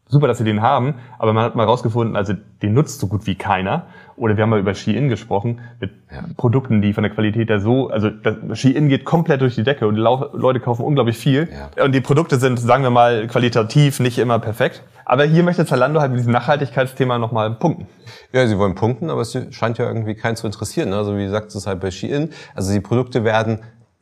[0.08, 3.28] super, dass sie den haben, aber man hat mal rausgefunden, also den nutzt so gut
[3.28, 3.88] wie keiner.
[4.16, 6.24] Oder wir haben mal über Shein gesprochen, mit ja.
[6.38, 8.10] Produkten, die von der Qualität der so, also
[8.54, 11.48] Shein geht komplett durch die Decke und die Leute kaufen unglaublich viel.
[11.78, 11.84] Ja.
[11.84, 14.82] Und die Produkte sind, sagen wir mal, qualitativ nicht immer perfekt.
[15.06, 17.88] Aber hier möchte Zalando halt mit diesem Nachhaltigkeitsthema nochmal punkten.
[18.34, 20.92] Ja, sie wollen punkten, aber es scheint ja irgendwie keinen zu interessieren.
[20.94, 22.32] Also wie gesagt, es ist halt bei Shein.
[22.56, 23.60] Also die Produkte werden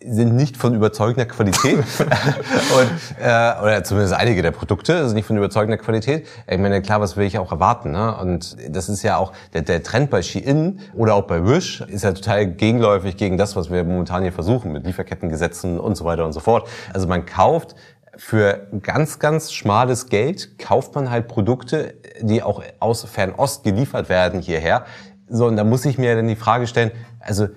[0.07, 5.37] sind nicht von überzeugender Qualität und, äh, oder zumindest einige der Produkte sind nicht von
[5.37, 6.27] überzeugender Qualität.
[6.47, 7.91] Ich meine, klar, was will ich auch erwarten?
[7.91, 8.15] Ne?
[8.17, 12.03] Und das ist ja auch der, der Trend bei Shein oder auch bei Wish ist
[12.03, 16.25] ja total gegenläufig gegen das, was wir momentan hier versuchen mit Lieferkettengesetzen und so weiter
[16.25, 16.67] und so fort.
[16.93, 17.75] Also man kauft
[18.17, 24.39] für ganz, ganz schmales Geld kauft man halt Produkte, die auch aus Fernost geliefert werden
[24.39, 24.85] hierher.
[25.27, 27.47] So, und da muss ich mir dann die Frage stellen, also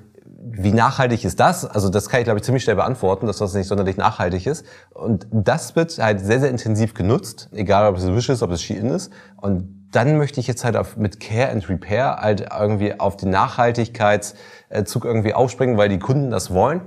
[0.51, 1.65] wie nachhaltig ist das?
[1.65, 4.65] Also das kann ich, glaube ich, ziemlich schnell beantworten, dass das nicht sonderlich nachhaltig ist.
[4.91, 8.63] Und das wird halt sehr, sehr intensiv genutzt, egal ob es Wish ist, ob es
[8.63, 9.13] Shein ist.
[9.37, 13.31] Und dann möchte ich jetzt halt auf, mit Care and Repair halt irgendwie auf den
[13.31, 16.83] Nachhaltigkeitszug irgendwie aufspringen, weil die Kunden das wollen.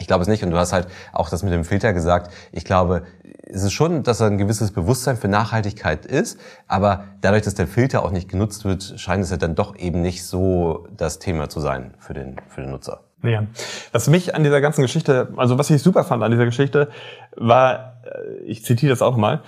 [0.00, 0.42] Ich glaube es nicht.
[0.42, 2.32] Und du hast halt auch das mit dem Filter gesagt.
[2.50, 3.02] Ich glaube,
[3.52, 8.04] es ist schon, dass ein gewisses Bewusstsein für Nachhaltigkeit ist, aber dadurch, dass der Filter
[8.04, 11.60] auch nicht genutzt wird, scheint es ja dann doch eben nicht so das Thema zu
[11.60, 13.00] sein für den, für den Nutzer.
[13.22, 13.44] Ja.
[13.92, 16.88] Was mich an dieser ganzen Geschichte, also was ich super fand an dieser Geschichte,
[17.36, 19.42] war, äh, ich zitiere das auch mal,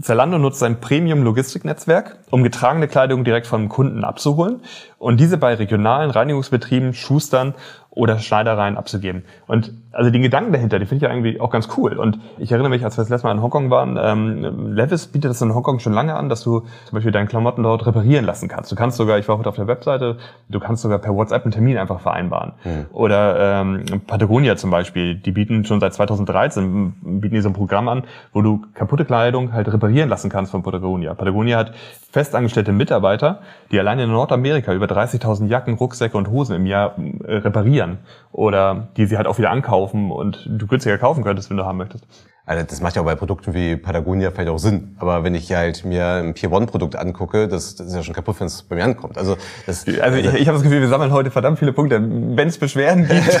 [0.00, 4.60] Zalando nutzt sein Premium-Logistiknetzwerk, um getragene Kleidung direkt vom Kunden abzuholen
[5.04, 7.52] und diese bei regionalen Reinigungsbetrieben, Schustern
[7.94, 9.24] oder Schneidereien abzugeben.
[9.46, 11.96] Und also den Gedanken dahinter, den finde ich ja irgendwie auch ganz cool.
[11.96, 15.30] Und ich erinnere mich, als wir das letzte Mal in Hongkong waren, ähm, Levis bietet
[15.30, 18.48] das in Hongkong schon lange an, dass du zum Beispiel deine Klamotten dort reparieren lassen
[18.48, 18.72] kannst.
[18.72, 20.16] Du kannst sogar, ich war heute auf der Webseite,
[20.48, 22.54] du kannst sogar per WhatsApp einen Termin einfach vereinbaren.
[22.64, 22.86] Mhm.
[22.92, 27.88] Oder ähm, Patagonia zum Beispiel, die bieten schon seit 2013, bieten die so ein Programm
[27.88, 31.14] an, wo du kaputte Kleidung halt reparieren lassen kannst von Patagonia.
[31.14, 31.72] Patagonia hat
[32.10, 33.40] festangestellte Mitarbeiter,
[33.70, 37.98] die alleine in Nordamerika über 30.000 Jacken, Rucksäcke und Hosen im Jahr äh, reparieren
[38.32, 41.78] oder die sie halt auch wieder ankaufen und du günstiger kaufen könntest, wenn du haben
[41.78, 42.06] möchtest.
[42.46, 44.96] Also das macht ja auch bei Produkten wie Patagonia vielleicht auch Sinn.
[44.98, 48.14] Aber wenn ich halt mir ein Pier One Produkt angucke, das, das ist ja schon
[48.14, 49.16] kaputt, wenn es bei mir ankommt.
[49.16, 52.02] Also, das, also ich, ich habe das Gefühl, wir sammeln heute verdammt viele Punkte.
[52.02, 53.40] Wenn es Beschwerden gibt.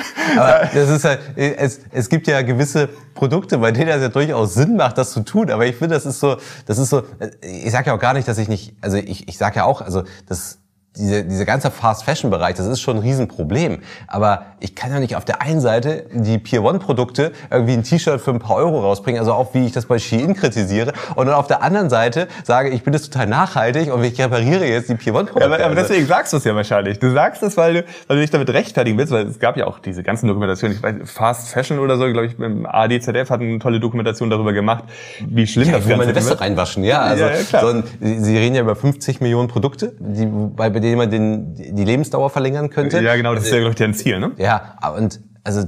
[0.36, 4.54] aber das ist halt, es, es gibt ja gewisse Produkte, bei denen es ja durchaus
[4.54, 5.50] Sinn macht, das zu tun.
[5.50, 7.02] Aber ich finde, das ist so, das ist so,
[7.42, 9.80] ich sage ja auch gar nicht, dass ich nicht, also ich, ich sage ja auch,
[9.80, 10.59] also das
[11.00, 13.78] diese, dieser ganze Fast-Fashion-Bereich, das ist schon ein Riesenproblem.
[14.06, 18.20] Aber ich kann ja nicht auf der einen Seite die Pier One-Produkte irgendwie ein T-Shirt
[18.20, 21.34] für ein paar Euro rausbringen, also auch wie ich das bei Shein kritisiere, und dann
[21.34, 24.94] auf der anderen Seite sage, ich bin das total nachhaltig und ich repariere jetzt die
[24.94, 25.48] Pier One-Produkte.
[25.48, 26.98] Ja, aber, aber deswegen sagst du es ja wahrscheinlich.
[26.98, 29.66] Du sagst es, weil du, weil du dich damit rechtfertigen willst, weil es gab ja
[29.66, 33.40] auch diese ganzen Dokumentationen, ich weiß, Fast Fashion oder so, glaube ich, im ADZF hat
[33.40, 34.84] eine tolle Dokumentation darüber gemacht,
[35.26, 36.06] wie schlimm ja, das Ganze ist.
[36.06, 37.00] meine Wäsche reinwaschen, ja.
[37.00, 37.62] Also, ja, ja, klar.
[37.62, 41.54] So ein, Sie reden ja über 50 Millionen Produkte, die bei mit denen man den,
[41.54, 43.00] die Lebensdauer verlängern könnte.
[43.00, 44.32] Ja, genau, das ist ja, glaube ich, deren Ziel, ne?
[44.36, 45.66] Ja, und also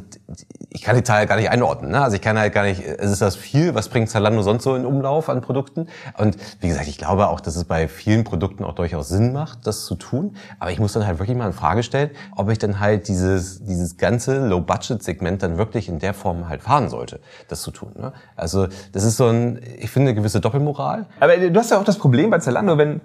[0.70, 1.92] ich kann die Zahl gar nicht einordnen.
[1.92, 2.00] Ne?
[2.00, 4.74] Also ich kann halt gar nicht, es ist das viel, was bringt Zalando sonst so
[4.74, 5.88] in Umlauf an Produkten?
[6.18, 9.66] Und wie gesagt, ich glaube auch, dass es bei vielen Produkten auch durchaus Sinn macht,
[9.66, 10.36] das zu tun.
[10.58, 13.64] Aber ich muss dann halt wirklich mal in Frage stellen, ob ich dann halt dieses,
[13.64, 17.92] dieses ganze Low-Budget-Segment dann wirklich in der Form halt fahren sollte, das zu tun.
[17.98, 18.12] Ne?
[18.36, 21.06] Also das ist so ein, ich finde, eine gewisse Doppelmoral.
[21.20, 23.00] Aber du hast ja auch das Problem bei Zalando, wenn,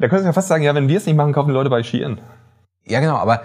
[0.00, 1.70] da könntest du ja fast sagen, ja, wenn wir es nicht machen, kaufen die Leute
[1.70, 2.20] bei Shein.
[2.84, 3.42] Ja, genau, aber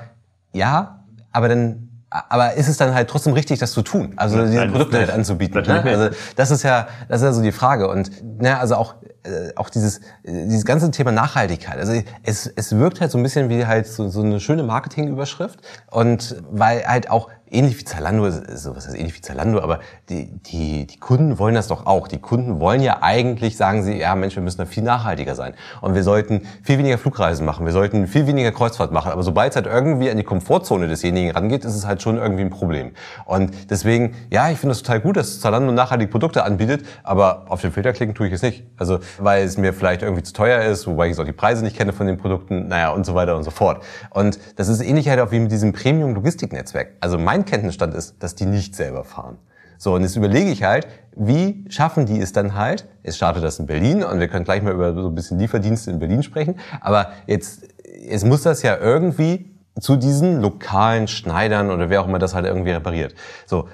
[0.54, 1.90] ja, aber dann
[2.30, 4.14] aber ist es dann halt trotzdem richtig, das zu tun?
[4.18, 5.64] Also diese Nein, Produkte halt anzubieten.
[5.66, 5.84] Ne?
[5.84, 7.90] Also das ist ja, das ist ja so die Frage.
[7.90, 11.78] Und ne, also auch äh, auch dieses dieses ganze Thema Nachhaltigkeit.
[11.80, 15.60] Also es es wirkt halt so ein bisschen wie halt so, so eine schöne Marketingüberschrift
[15.90, 19.80] und weil halt auch ähnlich wie Zalando, so was heißt ähnlich wie Zalando, aber
[20.10, 22.08] die, die, die Kunden wollen das doch auch.
[22.08, 25.54] Die Kunden wollen ja eigentlich, sagen sie, ja Mensch, wir müssen da viel nachhaltiger sein.
[25.82, 29.12] Und wir sollten viel weniger Flugreisen machen, wir sollten viel weniger Kreuzfahrt machen.
[29.12, 32.42] Aber sobald es halt irgendwie an die Komfortzone desjenigen rangeht, ist es halt schon irgendwie
[32.42, 32.92] ein Problem.
[33.26, 37.62] Und deswegen, ja, ich finde es total gut, dass Zalando nachhaltige Produkte anbietet, aber auf
[37.62, 38.64] den Filter klicken tue ich es nicht.
[38.78, 41.78] Also, weil es mir vielleicht irgendwie zu teuer ist, wobei ich auch die Preise nicht
[41.78, 43.84] kenne von den Produkten, naja, und so weiter und so fort.
[44.10, 46.94] Und das ist ähnlich halt auch wie mit diesem Premium-Logistiknetzwerk.
[47.00, 49.38] Also mein mein Kenntnisstand ist, dass die nicht selber fahren.
[49.78, 52.88] So, und jetzt überlege ich halt, wie schaffen die es dann halt?
[53.04, 55.92] Es startet das in Berlin und wir können gleich mal über so ein bisschen Lieferdienste
[55.92, 56.56] in Berlin sprechen.
[56.80, 57.68] Aber jetzt,
[58.00, 62.46] jetzt muss das ja irgendwie zu diesen lokalen Schneidern oder wer auch immer das halt
[62.46, 63.14] irgendwie repariert.
[63.46, 63.68] So,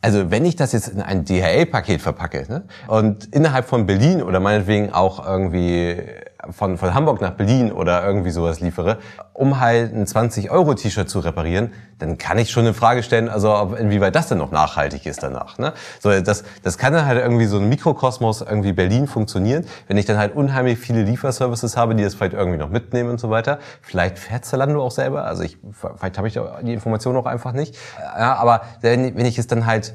[0.00, 4.38] also wenn ich das jetzt in ein DHL-Paket verpacke ne, und innerhalb von Berlin oder
[4.38, 5.96] meinetwegen auch irgendwie
[6.50, 8.98] von, von Hamburg nach Berlin oder irgendwie sowas liefere,
[9.32, 13.78] um halt ein 20-Euro-T-Shirt zu reparieren, dann kann ich schon eine Frage stellen, also ob,
[13.78, 15.58] inwieweit das denn noch nachhaltig ist danach.
[15.58, 15.72] Ne?
[15.98, 20.06] So, das, das kann dann halt irgendwie so ein Mikrokosmos irgendwie Berlin funktionieren, wenn ich
[20.06, 23.58] dann halt unheimlich viele Lieferservices habe, die das vielleicht irgendwie noch mitnehmen und so weiter.
[23.82, 27.76] Vielleicht fährt Zalando auch selber, also ich, vielleicht habe ich die Information auch einfach nicht.
[27.98, 29.94] Ja, aber wenn, wenn ich es dann halt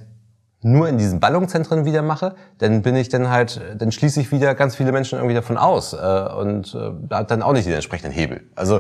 [0.64, 4.55] nur in diesen Ballungszentren wieder mache, dann bin ich dann halt, dann schließe ich wieder
[4.55, 8.14] ganz viele Menschen irgendwie davon aus äh, und äh, hat dann auch nicht den entsprechenden
[8.14, 8.41] Hebel.
[8.55, 8.80] Also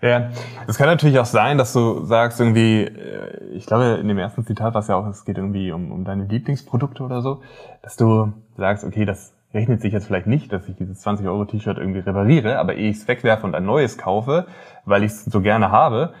[0.00, 0.30] ja,
[0.66, 4.44] es kann natürlich auch sein, dass du sagst irgendwie, äh, ich glaube in dem ersten
[4.44, 7.40] Zitat war es ja auch, es geht irgendwie um, um deine Lieblingsprodukte oder so,
[7.82, 11.44] dass du sagst, okay, das rechnet sich jetzt vielleicht nicht, dass ich dieses 20 Euro
[11.44, 14.46] T-Shirt irgendwie repariere, aber ehe ich es wegwerfe und ein neues kaufe,
[14.84, 16.14] weil ich es so gerne habe,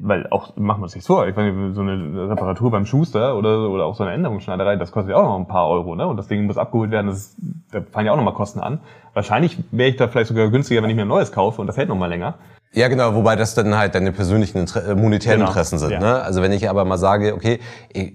[0.00, 3.70] weil auch, machen wir uns nicht vor, ich meine, so eine Reparatur beim Schuster oder,
[3.70, 6.06] oder auch so eine Änderungsschneiderei, das kostet ja auch noch ein paar Euro, ne?
[6.06, 7.36] Und das Ding muss abgeholt werden, das ist,
[7.70, 8.80] da fallen ja auch nochmal Kosten an.
[9.14, 11.76] Wahrscheinlich wäre ich da vielleicht sogar günstiger, wenn ich mir ein neues kaufe und das
[11.76, 12.34] hält nochmal länger.
[12.72, 15.48] Ja, genau, wobei das dann halt deine persönlichen Inter äh, monetären genau.
[15.48, 15.92] Interessen sind.
[15.92, 16.00] Ja.
[16.00, 16.22] Ne?
[16.22, 17.60] Also wenn ich aber mal sage, okay,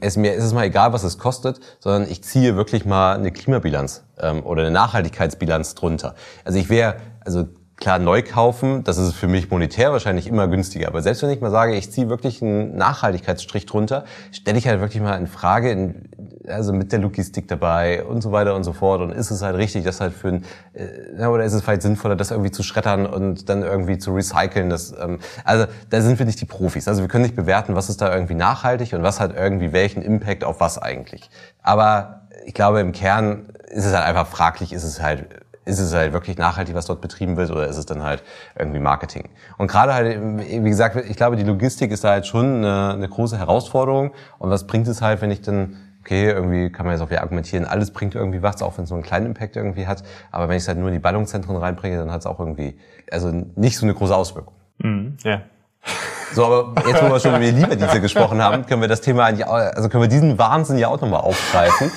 [0.01, 3.31] es, mir ist es mal egal, was es kostet, sondern ich ziehe wirklich mal eine
[3.31, 6.13] Klimabilanz ähm, oder eine Nachhaltigkeitsbilanz drunter.
[6.45, 7.45] Also ich wäre, also
[7.81, 10.87] Klar, neu kaufen, das ist für mich monetär wahrscheinlich immer günstiger.
[10.87, 14.81] Aber selbst wenn ich mal sage, ich ziehe wirklich einen Nachhaltigkeitsstrich drunter, stelle ich halt
[14.81, 16.07] wirklich mal in Frage, in,
[16.47, 19.01] also mit der Logistik dabei und so weiter und so fort.
[19.01, 22.15] Und ist es halt richtig, das halt für ein, äh, oder ist es vielleicht sinnvoller,
[22.15, 24.69] das irgendwie zu schreddern und dann irgendwie zu recyceln?
[24.69, 26.87] Das, ähm, also da sind wir nicht die Profis.
[26.87, 30.03] Also wir können nicht bewerten, was ist da irgendwie nachhaltig und was hat irgendwie welchen
[30.03, 31.31] Impact auf was eigentlich.
[31.63, 35.25] Aber ich glaube, im Kern ist es halt einfach fraglich, ist es halt
[35.65, 38.23] ist es halt wirklich nachhaltig, was dort betrieben wird, oder ist es dann halt
[38.57, 39.29] irgendwie Marketing?
[39.57, 43.07] Und gerade halt, wie gesagt, ich glaube, die Logistik ist da halt schon eine, eine
[43.07, 44.11] große Herausforderung.
[44.39, 47.21] Und was bringt es halt, wenn ich dann okay, irgendwie kann man jetzt auch wieder
[47.21, 50.03] argumentieren, alles bringt irgendwie was, auch wenn es so einen kleinen Impact irgendwie hat.
[50.31, 52.77] Aber wenn ich es halt nur in die Ballungszentren reinbringe, dann hat es auch irgendwie,
[53.11, 54.53] also nicht so eine große Auswirkung.
[54.79, 55.41] Mhm, ja.
[56.33, 59.25] So, aber jetzt, wo wir schon über die Lieferdienste gesprochen haben, können wir das Thema
[59.25, 61.91] eigentlich, also können wir diesen Wahnsinn ja auch nochmal aufgreifen.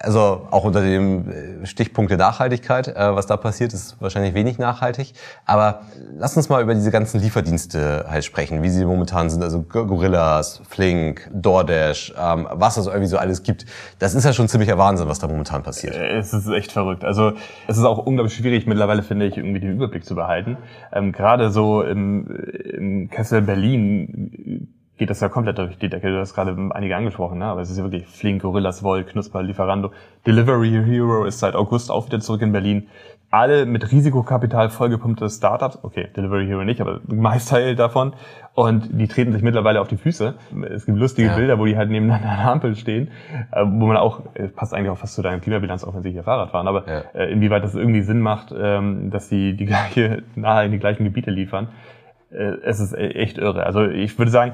[0.00, 1.30] Also auch unter dem
[1.62, 5.12] äh, Stichpunkt der Nachhaltigkeit, äh, was da passiert, ist wahrscheinlich wenig nachhaltig.
[5.46, 5.82] Aber
[6.16, 9.40] lass uns mal über diese ganzen Lieferdienste halt sprechen, wie sie momentan sind.
[9.42, 13.66] Also Gorillas, Flink, DoorDash, ähm, was es irgendwie so alles gibt.
[14.00, 15.94] Das ist ja schon ziemlicher Wahnsinn, was da momentan passiert.
[15.94, 17.04] Äh, es ist echt verrückt.
[17.04, 17.34] Also
[17.68, 20.56] es ist auch unglaublich schwierig mittlerweile, finde ich, irgendwie den Überblick zu behalten.
[20.92, 22.26] Ähm, Gerade so im,
[22.64, 26.10] im Kessel Berlin geht das ja komplett durch die Decke.
[26.10, 27.44] Du hast gerade einige angesprochen, ne?
[27.44, 29.90] aber es ist ja wirklich Flink, Gorillas, Volt, Knusper, Lieferando.
[30.26, 32.88] Delivery Hero ist seit August auch wieder zurück in Berlin.
[33.30, 35.78] Alle mit Risikokapital vollgepumpte Startups.
[35.82, 38.14] Okay, Delivery Hero nicht, aber Meistteil davon.
[38.54, 40.34] Und die treten sich mittlerweile auf die Füße.
[40.70, 41.36] Es gibt lustige ja.
[41.36, 43.08] Bilder, wo die halt nebeneinander an der Ampel stehen,
[43.50, 46.10] äh, wo man auch, es passt eigentlich auch fast zu deiner Klimabilanz, auch wenn sie
[46.10, 47.00] hier Fahrrad fahren, aber ja.
[47.14, 51.04] Äh, inwieweit das irgendwie Sinn macht, ähm, dass sie die gleiche, nahe in die gleichen
[51.04, 52.01] Gebiete liefern äh,
[52.32, 53.64] es ist e-, echt irre.
[53.64, 54.52] Also ich würde sagen,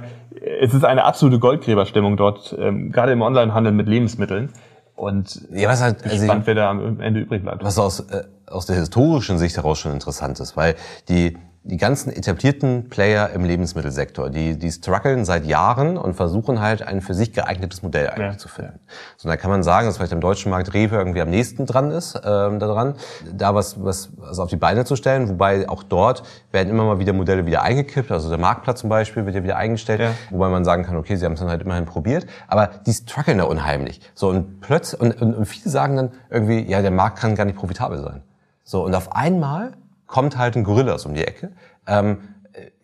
[0.61, 4.51] es ist eine absolute Goldgräberstimmung dort, ähm, gerade im Onlinehandel mit Lebensmitteln.
[4.95, 7.62] Und ja, was halt, also gespannt, also wer da am Ende übrig bleibt.
[7.62, 10.74] Was aus, äh, aus der historischen Sicht heraus schon interessant ist, weil
[11.09, 16.83] die die ganzen etablierten Player im Lebensmittelsektor, die, die strugglen seit Jahren und versuchen halt
[16.83, 18.39] ein für sich geeignetes Modell eigentlich ja.
[18.39, 18.81] zu finden.
[19.17, 21.91] So, da kann man sagen, dass vielleicht im deutschen Markt Rewe irgendwie am nächsten dran
[21.91, 22.95] ist, ähm, daran,
[23.33, 25.29] da was, was also auf die Beine zu stellen.
[25.29, 28.11] Wobei auch dort werden immer mal wieder Modelle wieder eingekippt.
[28.11, 30.13] Also der Marktplatz zum Beispiel wird ja wieder eingestellt, ja.
[30.31, 32.27] wobei man sagen kann, okay, sie haben es dann halt immerhin probiert.
[32.47, 34.01] Aber die strugglen da unheimlich.
[34.15, 37.45] So und plötzlich und, und, und viele sagen dann irgendwie, ja, der Markt kann gar
[37.45, 38.23] nicht profitabel sein.
[38.65, 39.73] So und auf einmal
[40.09, 41.53] kommt halt ein Gorillas um die Ecke,
[41.87, 42.19] ähm,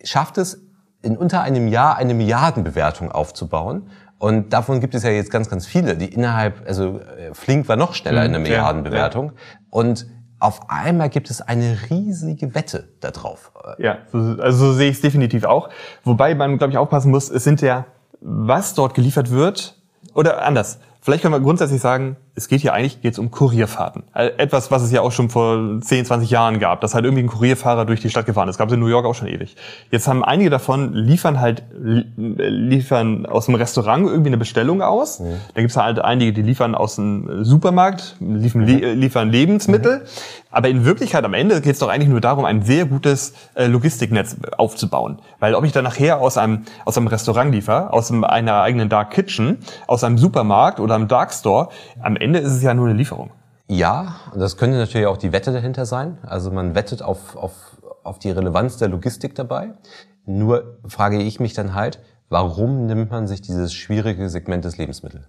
[0.05, 0.63] schafft es
[1.03, 3.91] in unter einem Jahr eine Milliardenbewertung aufzubauen.
[4.19, 7.77] Und davon gibt es ja jetzt ganz, ganz viele, die innerhalb, also äh, Flink war
[7.77, 9.33] noch schneller in der Milliardenbewertung.
[9.71, 10.07] Und
[10.39, 13.53] auf einmal gibt es eine riesige Wette darauf.
[13.79, 15.69] Ja, also so sehe ich es definitiv auch.
[16.05, 17.87] Wobei man, glaube ich, aufpassen muss, es sind ja,
[18.21, 19.81] was dort geliefert wird,
[20.15, 24.03] oder anders, Vielleicht können wir grundsätzlich sagen, es geht hier eigentlich geht's um Kurierfahrten.
[24.13, 27.23] Äh, etwas, was es ja auch schon vor 10, 20 Jahren gab, dass halt irgendwie
[27.23, 28.55] ein Kurierfahrer durch die Stadt gefahren ist.
[28.55, 29.55] Das gab es in New York auch schon ewig.
[29.91, 31.63] Jetzt haben einige davon liefern halt
[32.17, 35.21] liefern aus dem Restaurant irgendwie eine Bestellung aus.
[35.21, 35.35] Mhm.
[35.55, 39.01] Dann gibt's halt einige, die liefern aus dem Supermarkt, liefern, mhm.
[39.01, 39.99] liefern Lebensmittel.
[39.99, 40.05] Mhm.
[40.51, 43.67] Aber in Wirklichkeit am Ende geht es doch eigentlich nur darum, ein sehr gutes äh,
[43.67, 45.19] Logistiknetz aufzubauen.
[45.41, 48.89] Weil ob ich dann nachher aus einem, aus einem Restaurant liefer, aus einem, einer eigenen
[48.89, 49.59] Dark Kitchen,
[49.89, 51.71] aus einem Supermarkt oder einem Dark Store,
[52.01, 53.33] am Ende ist es ja nur eine Lieferung.
[53.69, 56.17] Ja, das könnte natürlich auch die Wette dahinter sein.
[56.23, 59.75] Also man wettet auf, auf, auf die Relevanz der Logistik dabei.
[60.25, 62.01] Nur frage ich mich dann halt,
[62.31, 65.29] warum nimmt man sich dieses schwierige Segment des Lebensmittels?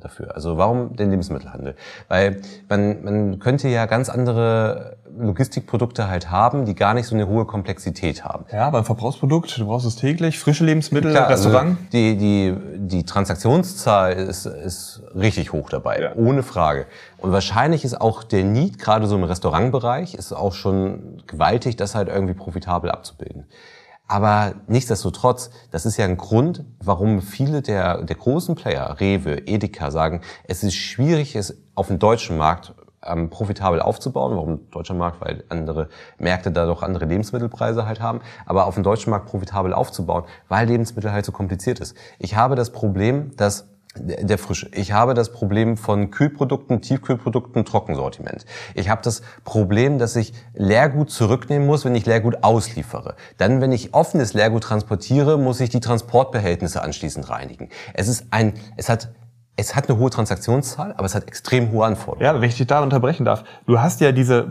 [0.00, 0.34] Dafür.
[0.34, 1.74] Also warum den Lebensmittelhandel?
[2.08, 7.28] Weil man, man könnte ja ganz andere Logistikprodukte halt haben, die gar nicht so eine
[7.28, 8.46] hohe Komplexität haben.
[8.50, 11.76] Ja, beim Verbrauchsprodukt, du brauchst es täglich, frische Lebensmittel, Klar, also Restaurant.
[11.78, 16.14] Also die, die, die Transaktionszahl ist, ist richtig hoch dabei, ja.
[16.14, 16.86] ohne Frage.
[17.18, 21.94] Und wahrscheinlich ist auch der Need, gerade so im Restaurantbereich, ist auch schon gewaltig, das
[21.94, 23.46] halt irgendwie profitabel abzubilden.
[24.12, 29.90] Aber nichtsdestotrotz, das ist ja ein Grund, warum viele der, der großen Player, Rewe, Edeka,
[29.90, 34.36] sagen, es ist schwierig, es auf dem deutschen Markt ähm, profitabel aufzubauen.
[34.36, 35.22] Warum deutscher Markt?
[35.22, 35.88] Weil andere
[36.18, 38.20] Märkte da doch andere Lebensmittelpreise halt haben.
[38.44, 41.96] Aber auf dem deutschen Markt profitabel aufzubauen, weil Lebensmittel halt so kompliziert ist.
[42.18, 44.68] Ich habe das Problem, dass der Frische.
[44.72, 48.46] Ich habe das Problem von Kühlprodukten, Tiefkühlprodukten, Trockensortiment.
[48.74, 53.16] Ich habe das Problem, dass ich Leergut zurücknehmen muss, wenn ich Leergut ausliefere.
[53.36, 57.68] Dann, wenn ich offenes Leergut transportiere, muss ich die Transportbehältnisse anschließend reinigen.
[57.92, 59.10] Es ist ein, es hat
[59.54, 62.24] es hat eine hohe Transaktionszahl, aber es hat extrem hohe Anforderungen.
[62.24, 63.44] Ja, wenn ich dich da unterbrechen darf.
[63.66, 64.46] Du hast ja diese,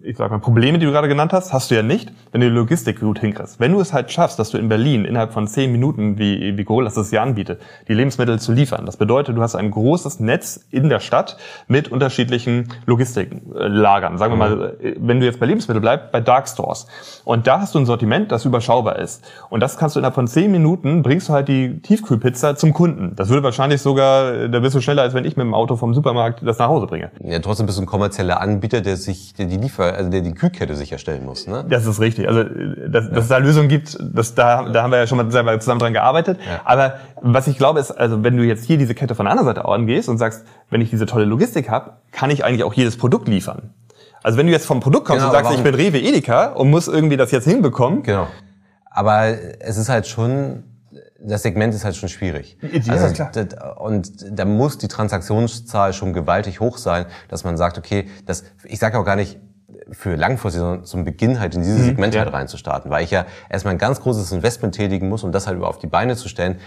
[0.00, 2.48] ich sag mal, Probleme, die du gerade genannt hast, hast du ja nicht, wenn du
[2.48, 3.60] die Logistik gut hinkriegst.
[3.60, 6.64] Wenn du es halt schaffst, dass du in Berlin innerhalb von zehn Minuten, wie, wie
[6.64, 8.86] Gorillas das ja anbietet, die Lebensmittel zu liefern.
[8.86, 11.36] Das bedeutet, du hast ein großes Netz in der Stadt
[11.68, 14.16] mit unterschiedlichen Logistiklagern.
[14.16, 16.86] Sagen wir mal, wenn du jetzt bei Lebensmitteln bleibst, bei Dark Stores.
[17.24, 19.22] Und da hast du ein Sortiment, das überschaubar ist.
[19.50, 23.14] Und das kannst du innerhalb von zehn Minuten, bringst du halt die Tiefkühlpizza zum Kunden.
[23.16, 25.94] Das würde wahrscheinlich sogar da bist du schneller, als wenn ich mit dem Auto vom
[25.94, 27.10] Supermarkt das nach Hause bringe.
[27.22, 30.32] Ja, trotzdem bist du ein kommerzieller Anbieter, der sich, der die Liefer, also der die
[30.32, 31.64] Kühlkette sicherstellen muss, ne?
[31.68, 32.28] Das ist richtig.
[32.28, 33.10] Also, dass, ja.
[33.10, 35.80] dass es da Lösungen gibt, das, da, da haben wir ja schon mal selber zusammen
[35.80, 36.38] dran gearbeitet.
[36.46, 36.60] Ja.
[36.64, 39.46] Aber was ich glaube ist, also, wenn du jetzt hier diese Kette von der anderen
[39.46, 42.96] Seite angehst und sagst, wenn ich diese tolle Logistik habe, kann ich eigentlich auch jedes
[42.96, 43.70] Produkt liefern.
[44.22, 46.68] Also wenn du jetzt vom Produkt kommst genau, und sagst, ich bin Rewe Edeka und
[46.68, 48.02] muss irgendwie das jetzt hinbekommen.
[48.02, 48.26] Genau.
[48.90, 49.26] Aber
[49.60, 50.64] es ist halt schon
[51.20, 52.58] das Segment ist halt schon schwierig.
[52.84, 53.80] Ja, also, klar.
[53.80, 58.78] Und da muss die Transaktionszahl schon gewaltig hoch sein, dass man sagt, okay, das, ich
[58.78, 59.38] sage auch gar nicht
[59.90, 62.22] für langfristig, sondern zum Beginn halt in dieses mhm, Segment ja.
[62.22, 65.56] halt reinzustarten, weil ich ja erstmal ein ganz großes Investment tätigen muss, um das halt
[65.56, 66.58] über auf die Beine zu stellen.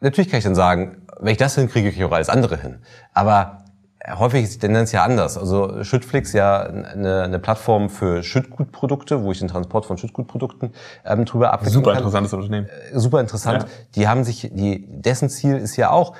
[0.00, 2.78] Natürlich kann ich dann sagen, wenn ich das hinkriege, kriege ich auch alles andere hin.
[3.12, 3.59] Aber
[4.08, 5.36] häufig ist die Tendenz ja anders.
[5.36, 10.72] Also Schüttflix ja eine, eine Plattform für Schüttgutprodukte, wo ich den Transport von Schüttgutprodukten
[11.04, 12.66] ähm, drüber abwickeln Super interessantes Unternehmen.
[12.66, 13.62] Äh, super interessant.
[13.64, 13.68] Ja.
[13.94, 16.14] Die haben sich, die, dessen Ziel ist ja auch,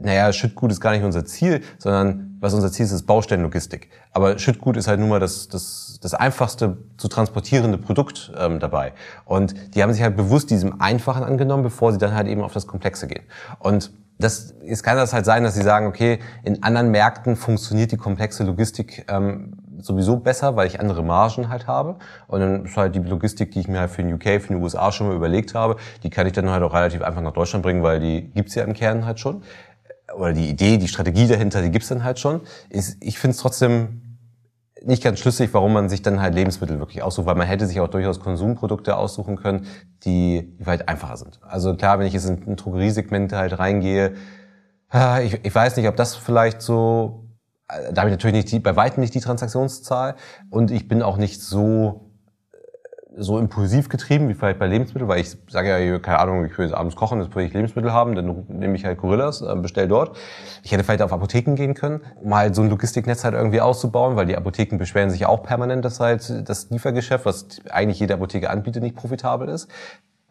[0.00, 3.90] naja, Schüttgut ist gar nicht unser Ziel, sondern was unser Ziel ist, ist Baustellenlogistik.
[4.12, 8.92] Aber Schüttgut ist halt nun mal das, das, das einfachste zu transportierende Produkt ähm, dabei.
[9.24, 12.52] Und die haben sich halt bewusst diesem Einfachen angenommen, bevor sie dann halt eben auf
[12.52, 13.24] das Komplexe gehen.
[13.58, 17.92] Und das, es kann das halt sein, dass sie sagen, okay, in anderen Märkten funktioniert
[17.92, 21.96] die komplexe Logistik ähm, sowieso besser, weil ich andere Margen halt habe.
[22.26, 24.62] Und dann ist halt die Logistik, die ich mir halt für den UK, für den
[24.62, 27.62] USA schon mal überlegt habe, die kann ich dann halt auch relativ einfach nach Deutschland
[27.62, 29.42] bringen, weil die gibt's ja im Kern halt schon.
[30.16, 32.40] Oder die Idee, die Strategie dahinter, die gibt's dann halt schon.
[32.70, 34.07] Ich finde es trotzdem
[34.84, 37.80] nicht ganz schlüssig, warum man sich dann halt Lebensmittel wirklich aussucht, weil man hätte sich
[37.80, 39.66] auch durchaus Konsumprodukte aussuchen können,
[40.04, 41.40] die, weit einfacher sind.
[41.42, 44.14] Also klar, wenn ich jetzt in ein Drogeriesegment halt reingehe,
[45.22, 47.26] ich, ich weiß nicht, ob das vielleicht so,
[47.68, 50.14] äh, da habe ich natürlich nicht die, bei weitem nicht die Transaktionszahl
[50.50, 52.07] und ich bin auch nicht so
[53.18, 56.72] so impulsiv getrieben wie vielleicht bei Lebensmitteln, weil ich sage ja, keine Ahnung, ich will
[56.74, 60.16] abends kochen, jetzt will ich Lebensmittel haben, dann nehme ich halt Gorillas, äh, bestell dort.
[60.62, 64.16] Ich hätte vielleicht auf Apotheken gehen können, um halt so ein Logistiknetz halt irgendwie auszubauen,
[64.16, 68.50] weil die Apotheken beschweren sich auch permanent, dass halt das Liefergeschäft, was eigentlich jede Apotheke
[68.50, 69.68] anbietet, nicht profitabel ist.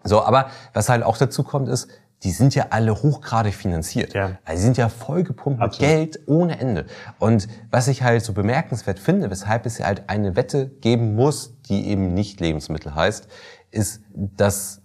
[0.03, 1.89] So, aber was halt auch dazu kommt, ist,
[2.23, 4.13] die sind ja alle hochgradig finanziert.
[4.13, 4.39] Ja.
[4.43, 6.85] Also die sind ja vollgepumpt mit Geld ohne Ende.
[7.19, 11.87] Und was ich halt so bemerkenswert finde, weshalb es halt eine Wette geben muss, die
[11.87, 13.27] eben nicht Lebensmittel heißt,
[13.69, 14.81] ist, dass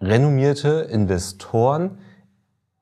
[0.00, 1.98] renommierte Investoren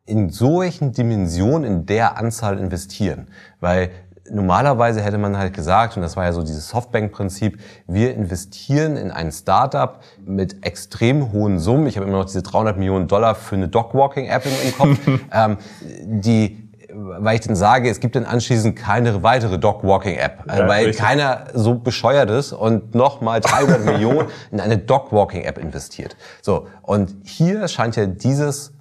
[0.04, 3.28] in solchen Dimensionen in der Anzahl investieren.
[3.60, 3.90] Weil
[4.32, 9.10] normalerweise hätte man halt gesagt, und das war ja so dieses Softbank-Prinzip, wir investieren in
[9.10, 11.86] ein Startup mit extrem hohen Summen.
[11.86, 14.98] Ich habe immer noch diese 300 Millionen Dollar für eine Dogwalking-App im Kopf,
[15.32, 15.58] ähm,
[16.04, 16.62] die
[16.94, 21.04] weil ich dann sage, es gibt dann anschließend keine weitere Dogwalking-App, ja, weil richtig.
[21.04, 26.16] keiner so bescheuert ist und nochmal 300 Millionen in eine Dogwalking-App investiert.
[26.42, 28.72] So und hier scheint ja dieses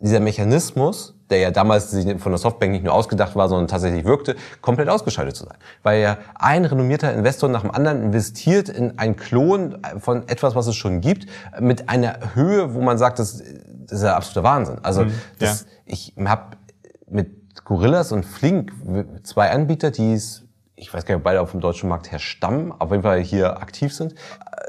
[0.00, 4.36] dieser Mechanismus der ja damals von der Softbank nicht nur ausgedacht war, sondern tatsächlich wirkte,
[4.60, 5.56] komplett ausgeschaltet zu sein.
[5.82, 10.66] Weil ja ein renommierter Investor nach dem anderen investiert in einen Klon von etwas, was
[10.66, 11.26] es schon gibt,
[11.60, 13.42] mit einer Höhe, wo man sagt, das,
[13.86, 14.78] das ist ja absoluter Wahnsinn.
[14.82, 15.66] Also mhm, das, ja.
[15.86, 16.56] ich habe
[17.08, 18.72] mit Gorillas und Flink
[19.22, 20.42] zwei Anbieter, die es
[20.76, 23.62] ich weiß gar nicht, ob beide auf dem deutschen Markt herstammen, auf jeden Fall hier
[23.62, 24.16] aktiv sind,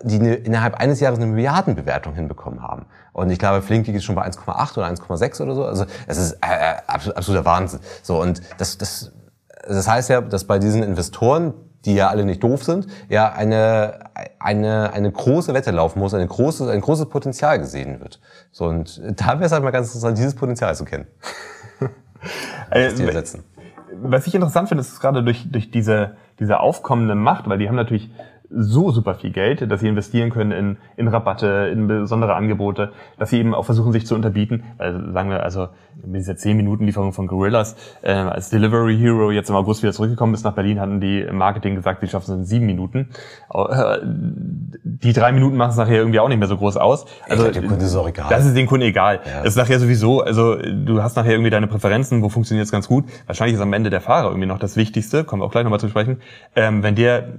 [0.03, 2.86] die innerhalb eines Jahres eine Milliardenbewertung hinbekommen haben.
[3.16, 5.63] Und ich glaube, Flink liegt schon bei 1,8 oder 1,6 oder so.
[5.63, 7.80] Also es ist äh, äh absoluter Wahnsinn.
[8.03, 9.13] So und das, das,
[9.66, 11.53] das heißt ja, dass bei diesen Investoren,
[11.86, 16.28] die ja alle nicht doof sind, ja eine eine eine große Wette laufen muss, eine
[16.28, 18.20] große ein großes Potenzial gesehen wird.
[18.51, 21.07] So und da wäre es halt mal ganz interessant, dieses Potenzial zu kennen.
[22.70, 22.91] äh,
[23.93, 27.76] was ich interessant finde, ist gerade durch durch diese diese aufkommende Macht, weil die haben
[27.76, 28.09] natürlich
[28.49, 33.29] so super viel Geld, dass sie investieren können in, in Rabatte, in besondere Angebote, dass
[33.29, 34.63] sie eben auch versuchen, sich zu unterbieten.
[34.77, 35.67] Also sagen wir, also
[36.03, 39.93] mit dieser 10 Minuten Lieferung von Gorillas äh, als Delivery Hero jetzt im August wieder
[39.93, 43.09] zurückgekommen ist nach Berlin, hatten die im Marketing gesagt, sie schaffen es in sieben Minuten.
[43.53, 47.05] Äh, die drei Minuten machen es nachher irgendwie auch nicht mehr so groß aus.
[47.29, 48.27] Also dem Kunden ist auch egal.
[48.29, 49.21] Das ist dem Kunden egal.
[49.25, 49.39] Ja.
[49.43, 52.87] Das ist nachher sowieso, also du hast nachher irgendwie deine Präferenzen, wo funktioniert es ganz
[52.87, 53.05] gut.
[53.25, 55.79] Wahrscheinlich ist am Ende der Fahrer irgendwie noch das Wichtigste, kommen wir auch gleich nochmal
[55.79, 56.17] zu sprechen.
[56.55, 57.29] Ähm, wenn der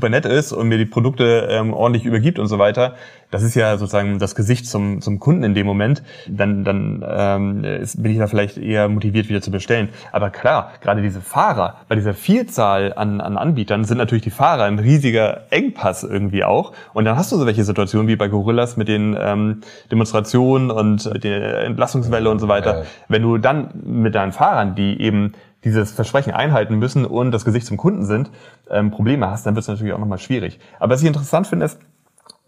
[0.00, 2.94] super nett ist und mir die Produkte ähm, ordentlich übergibt und so weiter,
[3.30, 7.64] das ist ja sozusagen das Gesicht zum, zum Kunden in dem Moment, dann, dann ähm,
[7.64, 9.90] ist, bin ich da vielleicht eher motiviert, wieder zu bestellen.
[10.10, 14.64] Aber klar, gerade diese Fahrer, bei dieser Vielzahl an, an Anbietern sind natürlich die Fahrer
[14.64, 16.72] ein riesiger Engpass irgendwie auch.
[16.94, 19.60] Und dann hast du so welche Situationen wie bei Gorillas mit den ähm,
[19.92, 22.84] Demonstrationen und der Entlassungswelle und so weiter.
[23.08, 25.34] Wenn du dann mit deinen Fahrern, die eben
[25.64, 28.30] dieses Versprechen einhalten müssen und das Gesicht zum Kunden sind,
[28.70, 30.58] ähm, Probleme hast, dann wird es natürlich auch nochmal schwierig.
[30.78, 31.78] Aber was ich interessant finde, ist,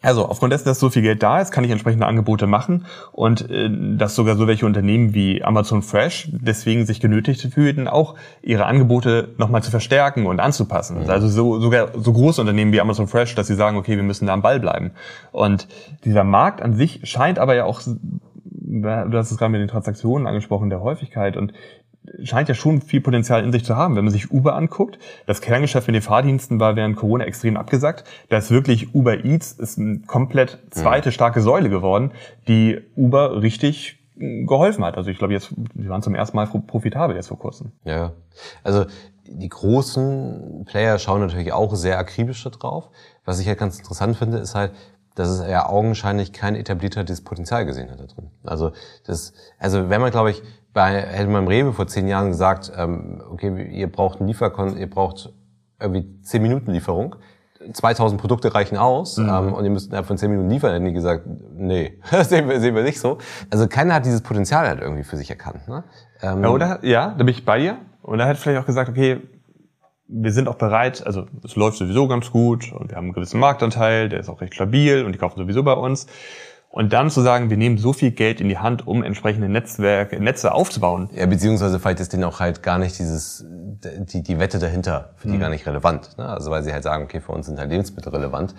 [0.02, 3.48] also aufgrund dessen, dass so viel Geld da ist, kann ich entsprechende Angebote machen und
[3.48, 8.66] äh, dass sogar so welche Unternehmen wie Amazon Fresh deswegen sich genötigt fühlten, auch ihre
[8.66, 11.04] Angebote nochmal zu verstärken und anzupassen.
[11.04, 11.10] Mhm.
[11.10, 14.26] Also so, sogar so große Unternehmen wie Amazon Fresh, dass sie sagen, okay, wir müssen
[14.26, 14.90] da am Ball bleiben.
[15.30, 15.68] Und
[16.04, 17.80] dieser Markt an sich scheint aber ja auch
[18.72, 21.52] du hast es gerade mit den Transaktionen angesprochen, der Häufigkeit und
[22.22, 23.96] scheint ja schon viel Potenzial in sich zu haben.
[23.96, 28.05] Wenn man sich Uber anguckt, das Kerngeschäft mit den Fahrdiensten war während Corona extrem abgesagt.
[28.28, 32.12] Da ist wirklich Uber Eats ist eine komplett zweite starke Säule geworden,
[32.48, 34.96] die Uber richtig geholfen hat.
[34.96, 37.72] Also ich glaube jetzt, die waren zum ersten Mal profitabel jetzt vor kurzem.
[37.84, 38.12] Ja,
[38.62, 38.84] also
[39.26, 42.90] die großen Player schauen natürlich auch sehr akribisch da drauf.
[43.24, 44.72] Was ich halt ganz interessant finde, ist halt,
[45.14, 48.30] dass es ja augenscheinlich kein etablierter dieses Potenzial gesehen hat da drin.
[48.44, 48.72] Also
[49.07, 50.42] das, also wenn man, glaube ich,
[50.73, 54.77] bei, hätte man im Rewe vor zehn Jahren gesagt, ähm, okay, ihr braucht einen Lieferkon,
[54.77, 55.33] ihr braucht
[55.81, 57.16] irgendwie zehn Minuten Lieferung.
[57.73, 59.29] 2000 Produkte reichen aus mhm.
[59.29, 62.49] ähm, und ihr müsst innerhalb von 10 Minuten liefern, hätten die gesagt, nee, das sehen
[62.49, 63.18] wir, sehen wir nicht so.
[63.51, 65.68] Also keiner hat dieses Potenzial halt irgendwie für sich erkannt.
[65.68, 65.85] Ne?
[66.23, 66.85] Ähm, ja, oder?
[66.85, 67.79] Ja, da bin ich bei dir.
[68.03, 69.20] Und er hat vielleicht auch gesagt, okay,
[70.09, 73.41] wir sind auch bereit, also es läuft sowieso ganz gut und wir haben einen gewissen
[73.41, 76.07] Marktanteil, der ist auch recht stabil und die kaufen sowieso bei uns.
[76.73, 80.18] Und dann zu sagen, wir nehmen so viel Geld in die Hand, um entsprechende Netzwerke,
[80.18, 81.11] Netze aufzubauen.
[81.14, 85.29] Ja, beziehungsweise vielleicht ist denen auch halt gar nicht dieses, die, die Wette dahinter, für
[85.29, 85.41] die mhm.
[85.41, 86.16] gar nicht relevant.
[86.16, 86.27] Ne?
[86.27, 88.55] Also weil sie halt sagen, okay, für uns sind halt Lebensmittel relevant.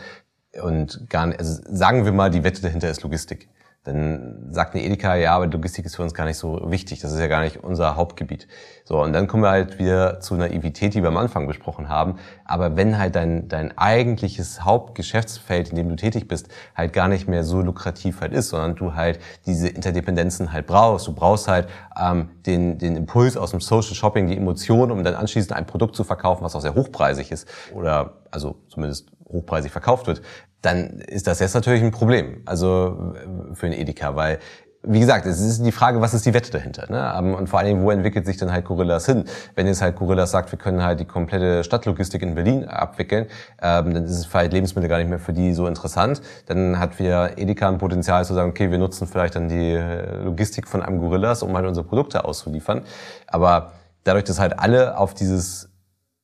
[0.62, 3.50] Und gar nicht, also sagen wir mal, die Wette dahinter ist Logistik
[3.84, 7.02] dann sagt eine Edeka, ja, aber Logistik ist für uns gar nicht so wichtig.
[7.02, 8.48] Das ist ja gar nicht unser Hauptgebiet.
[8.86, 12.16] So, und dann kommen wir halt wieder zu Naivität, die wir am Anfang besprochen haben.
[12.46, 17.28] Aber wenn halt dein, dein eigentliches Hauptgeschäftsfeld, in dem du tätig bist, halt gar nicht
[17.28, 21.08] mehr so lukrativ halt ist, sondern du halt diese Interdependenzen halt brauchst.
[21.08, 21.68] Du brauchst halt
[22.00, 25.98] ähm, den, den Impuls aus dem Social Shopping, die Emotion, um dann anschließend ein Produkt
[25.98, 30.22] zu verkaufen, was auch sehr hochpreisig ist oder also zumindest hochpreisig verkauft wird,
[30.64, 32.42] dann ist das jetzt natürlich ein Problem.
[32.46, 33.14] Also
[33.54, 34.40] für einen Edeka, weil
[34.86, 36.92] wie gesagt, es ist die Frage, was ist die Wette dahinter?
[36.92, 37.14] Ne?
[37.18, 39.24] Ähm, und vor allen Dingen, wo entwickelt sich dann halt Gorillas hin?
[39.56, 43.28] Wenn jetzt halt Gorillas sagt, wir können halt die komplette Stadtlogistik in Berlin abwickeln,
[43.62, 46.22] ähm, dann ist es vielleicht Lebensmittel gar nicht mehr für die so interessant.
[46.48, 50.24] Dann hat wir Edeka ein Potenzial zu sagen, okay, wir nutzen vielleicht dann die äh,
[50.24, 52.82] Logistik von einem Gorillas, um halt unsere Produkte auszuliefern.
[53.28, 53.72] Aber
[54.04, 55.70] dadurch, dass halt alle auf dieses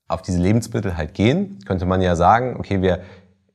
[0.09, 3.01] auf diese Lebensmittel halt gehen, könnte man ja sagen, okay, wir,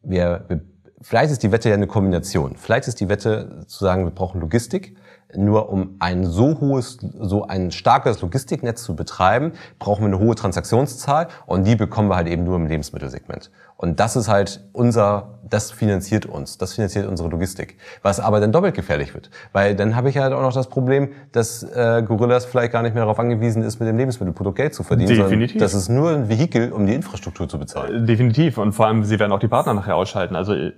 [0.03, 0.61] wir, wir
[1.05, 2.57] vielleicht ist die Wette ja eine Kombination.
[2.57, 4.97] Vielleicht ist die Wette zu sagen, wir brauchen Logistik.
[5.37, 10.35] Nur um ein so hohes, so ein starkes Logistiknetz zu betreiben, brauchen wir eine hohe
[10.35, 13.51] Transaktionszahl und die bekommen wir halt eben nur im Lebensmittelsegment.
[13.77, 17.77] Und das ist halt unser, das finanziert uns, das finanziert unsere Logistik.
[18.03, 19.31] Was aber dann doppelt gefährlich wird.
[19.53, 22.95] Weil dann habe ich halt auch noch das Problem, dass äh, Gorillas vielleicht gar nicht
[22.95, 25.17] mehr darauf angewiesen ist, mit dem Lebensmittelprodukt Geld zu verdienen.
[25.17, 25.61] Definitiv.
[25.61, 28.05] Das ist nur ein Vehikel, um die Infrastruktur zu bezahlen.
[28.05, 28.59] Äh, definitiv.
[28.59, 30.37] Und vor allem, sie werden auch die Partner nachher ausschalten.
[30.37, 30.73] Also äh,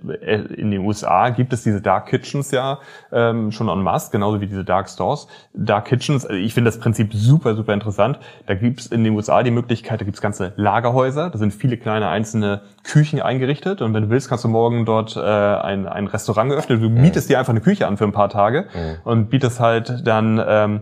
[0.55, 2.79] in den USA gibt es diese Dark Kitchens ja
[3.11, 5.27] ähm, schon en masse, genauso wie diese Dark Stores.
[5.53, 8.19] Dark Kitchens, äh, ich finde das Prinzip super, super interessant.
[8.47, 11.53] Da gibt es in den USA die Möglichkeit, da gibt es ganze Lagerhäuser, da sind
[11.53, 15.87] viele kleine einzelne Küchen eingerichtet und wenn du willst, kannst du morgen dort äh, ein,
[15.87, 16.81] ein Restaurant eröffnen.
[16.81, 17.33] Du mietest mhm.
[17.33, 18.95] dir einfach eine Küche an für ein paar Tage mhm.
[19.03, 20.81] und bietest halt dann ähm,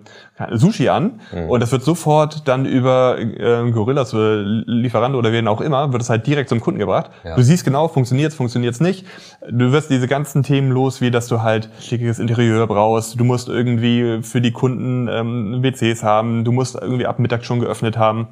[0.52, 1.50] Sushi an mhm.
[1.50, 6.04] und das wird sofort dann über äh, Gorillas oder Lieferando oder wen auch immer, wird
[6.04, 7.10] es halt direkt zum Kunden gebracht.
[7.24, 7.36] Ja.
[7.36, 9.06] Du siehst genau, funktioniert's, funktioniert's nicht.
[9.50, 13.50] Du wirst diese ganzen Themen los, wie dass du halt schickiges Interieur brauchst, du musst
[13.50, 18.28] irgendwie für die Kunden ähm, WCs haben, du musst irgendwie ab Mittag schon geöffnet haben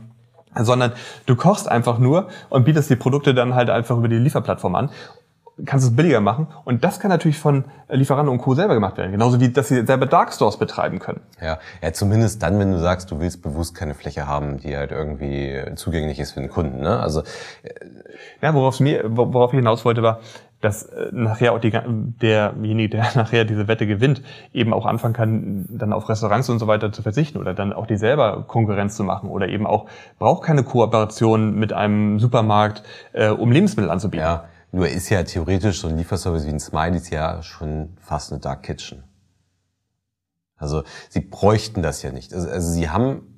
[0.59, 0.93] sondern
[1.25, 4.89] du kochst einfach nur und bietest die Produkte dann halt einfach über die Lieferplattform an
[5.65, 6.47] kannst es billiger machen.
[6.65, 8.55] Und das kann natürlich von Lieferanten und Co.
[8.55, 9.11] selber gemacht werden.
[9.11, 11.21] Genauso wie, dass sie selber Dark Stores betreiben können.
[11.41, 14.91] Ja, ja, zumindest dann, wenn du sagst, du willst bewusst keine Fläche haben, die halt
[14.91, 16.81] irgendwie zugänglich ist für den Kunden.
[16.81, 16.99] Ne?
[16.99, 17.69] Also, äh,
[18.41, 20.19] ja, worauf, mir, worauf ich hinaus wollte, war,
[20.63, 24.21] dass äh, nachher auch die, derjenige, der nachher diese Wette gewinnt,
[24.53, 27.85] eben auch anfangen kann, dann auf Restaurants und so weiter zu verzichten oder dann auch
[27.85, 29.87] die selber Konkurrenz zu machen oder eben auch
[30.19, 34.25] braucht keine Kooperation mit einem Supermarkt, äh, um Lebensmittel anzubieten.
[34.25, 38.39] Ja, nur ist ja theoretisch so ein Lieferservice wie ein Smileys ja schon fast eine
[38.39, 39.03] Dark Kitchen.
[40.55, 42.33] Also sie bräuchten das ja nicht.
[42.33, 43.32] Also, also sie haben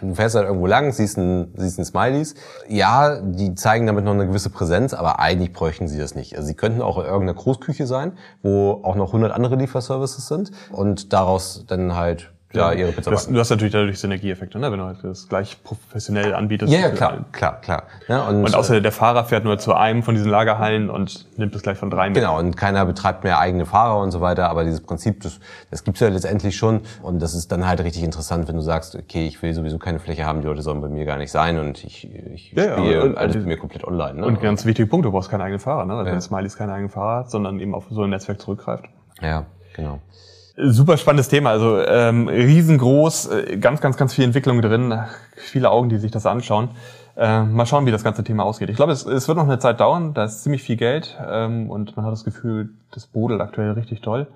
[0.00, 2.34] du fährst halt irgendwo lang, siehst ein, siehst ein Smileys.
[2.68, 6.36] Ja, die zeigen damit noch eine gewisse Präsenz, aber eigentlich bräuchten sie das nicht.
[6.36, 8.12] Also sie könnten auch irgendeine Großküche sein,
[8.42, 13.28] wo auch noch 100 andere Lieferservices sind und daraus dann halt ja, ihre Pizza das,
[13.28, 14.70] Du hast natürlich dadurch Synergieeffekte, ne?
[14.70, 16.72] wenn du halt das gleich professionell anbietest.
[16.72, 17.84] Ja, ja klar, klar, klar.
[18.08, 21.54] Ja, und, und außer der Fahrer fährt nur zu einem von diesen Lagerhallen und nimmt
[21.54, 22.16] es gleich von drei mit.
[22.16, 25.40] Genau, und keiner betreibt mehr eigene Fahrer und so weiter, aber dieses Prinzip, das,
[25.70, 28.94] das gibt's ja letztendlich schon und das ist dann halt richtig interessant, wenn du sagst,
[28.94, 31.58] okay, ich will sowieso keine Fläche haben, die Leute sollen bei mir gar nicht sein
[31.58, 34.20] und ich, ich ja, spiele ja, alles bei mir komplett online.
[34.20, 34.26] Ne?
[34.26, 35.94] Und ganz wichtiger Punkt, du brauchst keinen eigenen Fahrer, ne?
[35.94, 36.12] Also ja.
[36.12, 38.84] wenn Smileys keinen eigenen Fahrer hat, sondern eben auf so ein Netzwerk zurückgreift.
[39.20, 40.00] Ja, genau.
[40.54, 44.98] Super spannendes Thema, also ähm, riesengroß, äh, ganz, ganz, ganz viel Entwicklung drin,
[45.36, 46.70] viele Augen, die sich das anschauen.
[47.16, 48.68] Äh, mal schauen, wie das ganze Thema ausgeht.
[48.68, 51.70] Ich glaube, es, es wird noch eine Zeit dauern, da ist ziemlich viel Geld ähm,
[51.70, 54.26] und man hat das Gefühl, das brodelt aktuell richtig toll.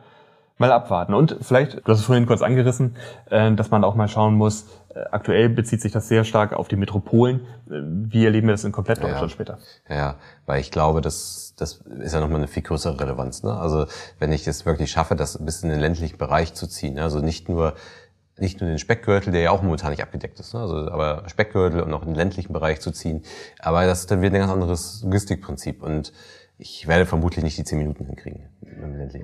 [0.59, 1.13] Mal abwarten.
[1.13, 2.97] Und vielleicht, du hast es vorhin kurz angerissen,
[3.29, 6.69] äh, dass man auch mal schauen muss, äh, aktuell bezieht sich das sehr stark auf
[6.69, 7.41] die Metropolen.
[7.69, 9.29] Äh, wie erleben wir das in komplett Deutschland ja.
[9.29, 9.59] später?
[9.89, 10.15] Ja,
[10.47, 13.43] weil ich glaube, das, das ist ja nochmal eine viel größere Relevanz.
[13.43, 13.53] Ne?
[13.53, 13.87] Also
[14.19, 17.03] wenn ich es wirklich schaffe, das bis in den ländlichen Bereich zu ziehen, ne?
[17.03, 17.75] also nicht nur
[18.39, 20.61] nicht nur den Speckgürtel, der ja auch momentan nicht abgedeckt ist, ne?
[20.61, 23.23] also aber Speckgürtel und auch in den ländlichen Bereich zu ziehen,
[23.59, 26.13] aber das ist dann wieder ein ganz anderes Logistikprinzip und
[26.59, 28.49] ich werde vermutlich nicht die zehn Minuten hinkriegen.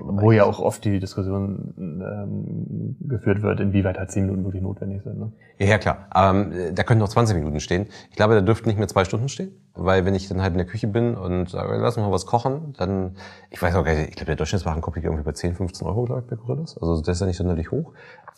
[0.01, 5.03] Wo ja auch oft die Diskussion ähm, geführt wird, inwieweit halt zehn Minuten wirklich notwendig
[5.03, 5.19] sind.
[5.19, 5.33] Ne?
[5.59, 6.09] Ja, ja, klar.
[6.15, 7.87] Ähm, da könnten noch 20 Minuten stehen.
[8.11, 9.53] Ich glaube, da dürften nicht mehr zwei Stunden stehen.
[9.75, 12.75] Weil wenn ich dann halt in der Küche bin und sage, lass mal was kochen,
[12.77, 13.17] dann,
[13.49, 16.05] ich weiß auch gar nicht, ich glaube, der Durchschnittswarenkorb liegt irgendwie bei 10, 15 Euro,
[16.05, 16.77] glaube ich, bei Gorillas.
[16.77, 17.93] Also das ist ja nicht sonderlich hoch.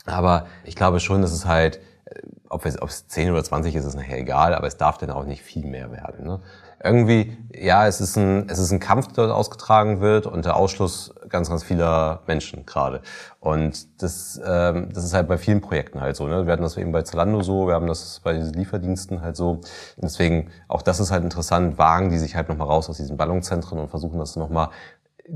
[0.06, 3.74] Aber ich glaube schon, dass es halt, äh, ob es, ob es 10 oder 20
[3.74, 6.24] ist, ist nachher egal, aber es darf dann auch nicht viel mehr werden.
[6.24, 6.40] Ne?
[6.84, 10.56] Irgendwie, ja, es ist ein, es ist ein Kampf, der dort ausgetragen wird und der
[10.56, 13.00] Ausschluss ganz, ganz vieler Menschen gerade.
[13.40, 16.26] Und das, ähm, das ist halt bei vielen Projekten halt so.
[16.26, 16.44] Ne?
[16.44, 19.52] Wir hatten das eben bei Zalando so, wir haben das bei diesen Lieferdiensten halt so.
[19.52, 19.64] Und
[20.02, 23.78] deswegen, auch das ist halt interessant, wagen die sich halt nochmal raus aus diesen Ballungszentren
[23.78, 24.68] und versuchen das nochmal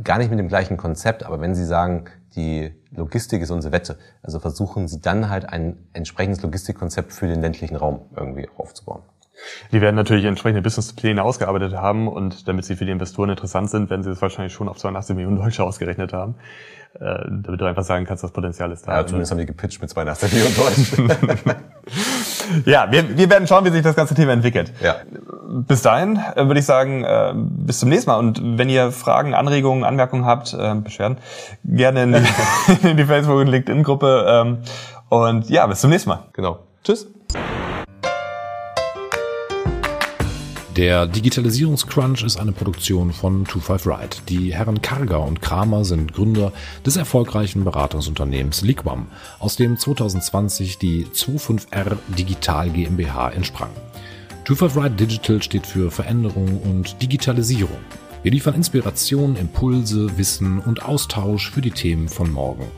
[0.03, 2.05] gar nicht mit dem gleichen Konzept, aber wenn Sie sagen,
[2.37, 7.41] die Logistik ist unsere Wette, also versuchen Sie dann halt ein entsprechendes Logistikkonzept für den
[7.41, 9.03] ländlichen Raum irgendwie aufzubauen.
[9.72, 13.91] Die werden natürlich entsprechende Businesspläne ausgearbeitet haben und damit sie für die Investoren interessant sind,
[13.91, 16.36] werden sie das wahrscheinlich schon auf 82 Millionen Deutsche ausgerechnet haben.
[16.95, 18.97] Äh, damit du einfach sagen kannst, das Potenzial ist da.
[18.97, 21.12] Ja, zumindest haben die gepitcht mit 82 Millionen Deutschen.
[22.64, 24.72] ja, wir, wir werden schauen, wie sich das ganze Thema entwickelt.
[24.80, 24.97] Ja.
[25.49, 28.16] bis dahin äh, würde ich sagen, äh, bis zum nächsten Mal.
[28.16, 31.18] Und wenn ihr Fragen, Anregungen, Anmerkungen habt, äh, Beschwerden,
[31.62, 34.24] gerne in die, in die Facebook- und LinkedIn-Gruppe.
[34.26, 34.59] Ähm,
[35.11, 36.24] und ja, bis zum nächsten Mal.
[36.32, 36.61] Genau.
[36.82, 37.07] Tschüss.
[40.79, 44.16] Der Digitalisierungscrunch ist eine Produktion von 25 Ride.
[44.29, 46.53] Die Herren Karger und Kramer sind Gründer
[46.87, 49.09] des erfolgreichen Beratungsunternehmens Liquam,
[49.41, 53.70] aus dem 2020 die 25R Digital GmbH entsprang.
[54.45, 57.81] 25 Ride Digital steht für Veränderung und Digitalisierung.
[58.22, 62.68] Wir liefern Inspiration, Impulse, Wissen und Austausch für die Themen von morgen.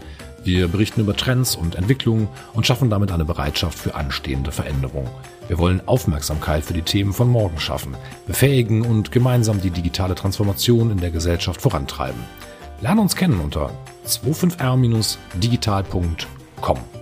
[0.42, 5.06] Wir berichten über Trends und Entwicklungen und schaffen damit eine Bereitschaft für anstehende Veränderung.
[5.50, 7.96] Wir wollen Aufmerksamkeit für die Themen von morgen schaffen,
[8.28, 12.20] befähigen und gemeinsam die digitale Transformation in der Gesellschaft vorantreiben.
[12.80, 13.72] Lerne uns kennen unter
[14.06, 16.99] 25r-digital.com.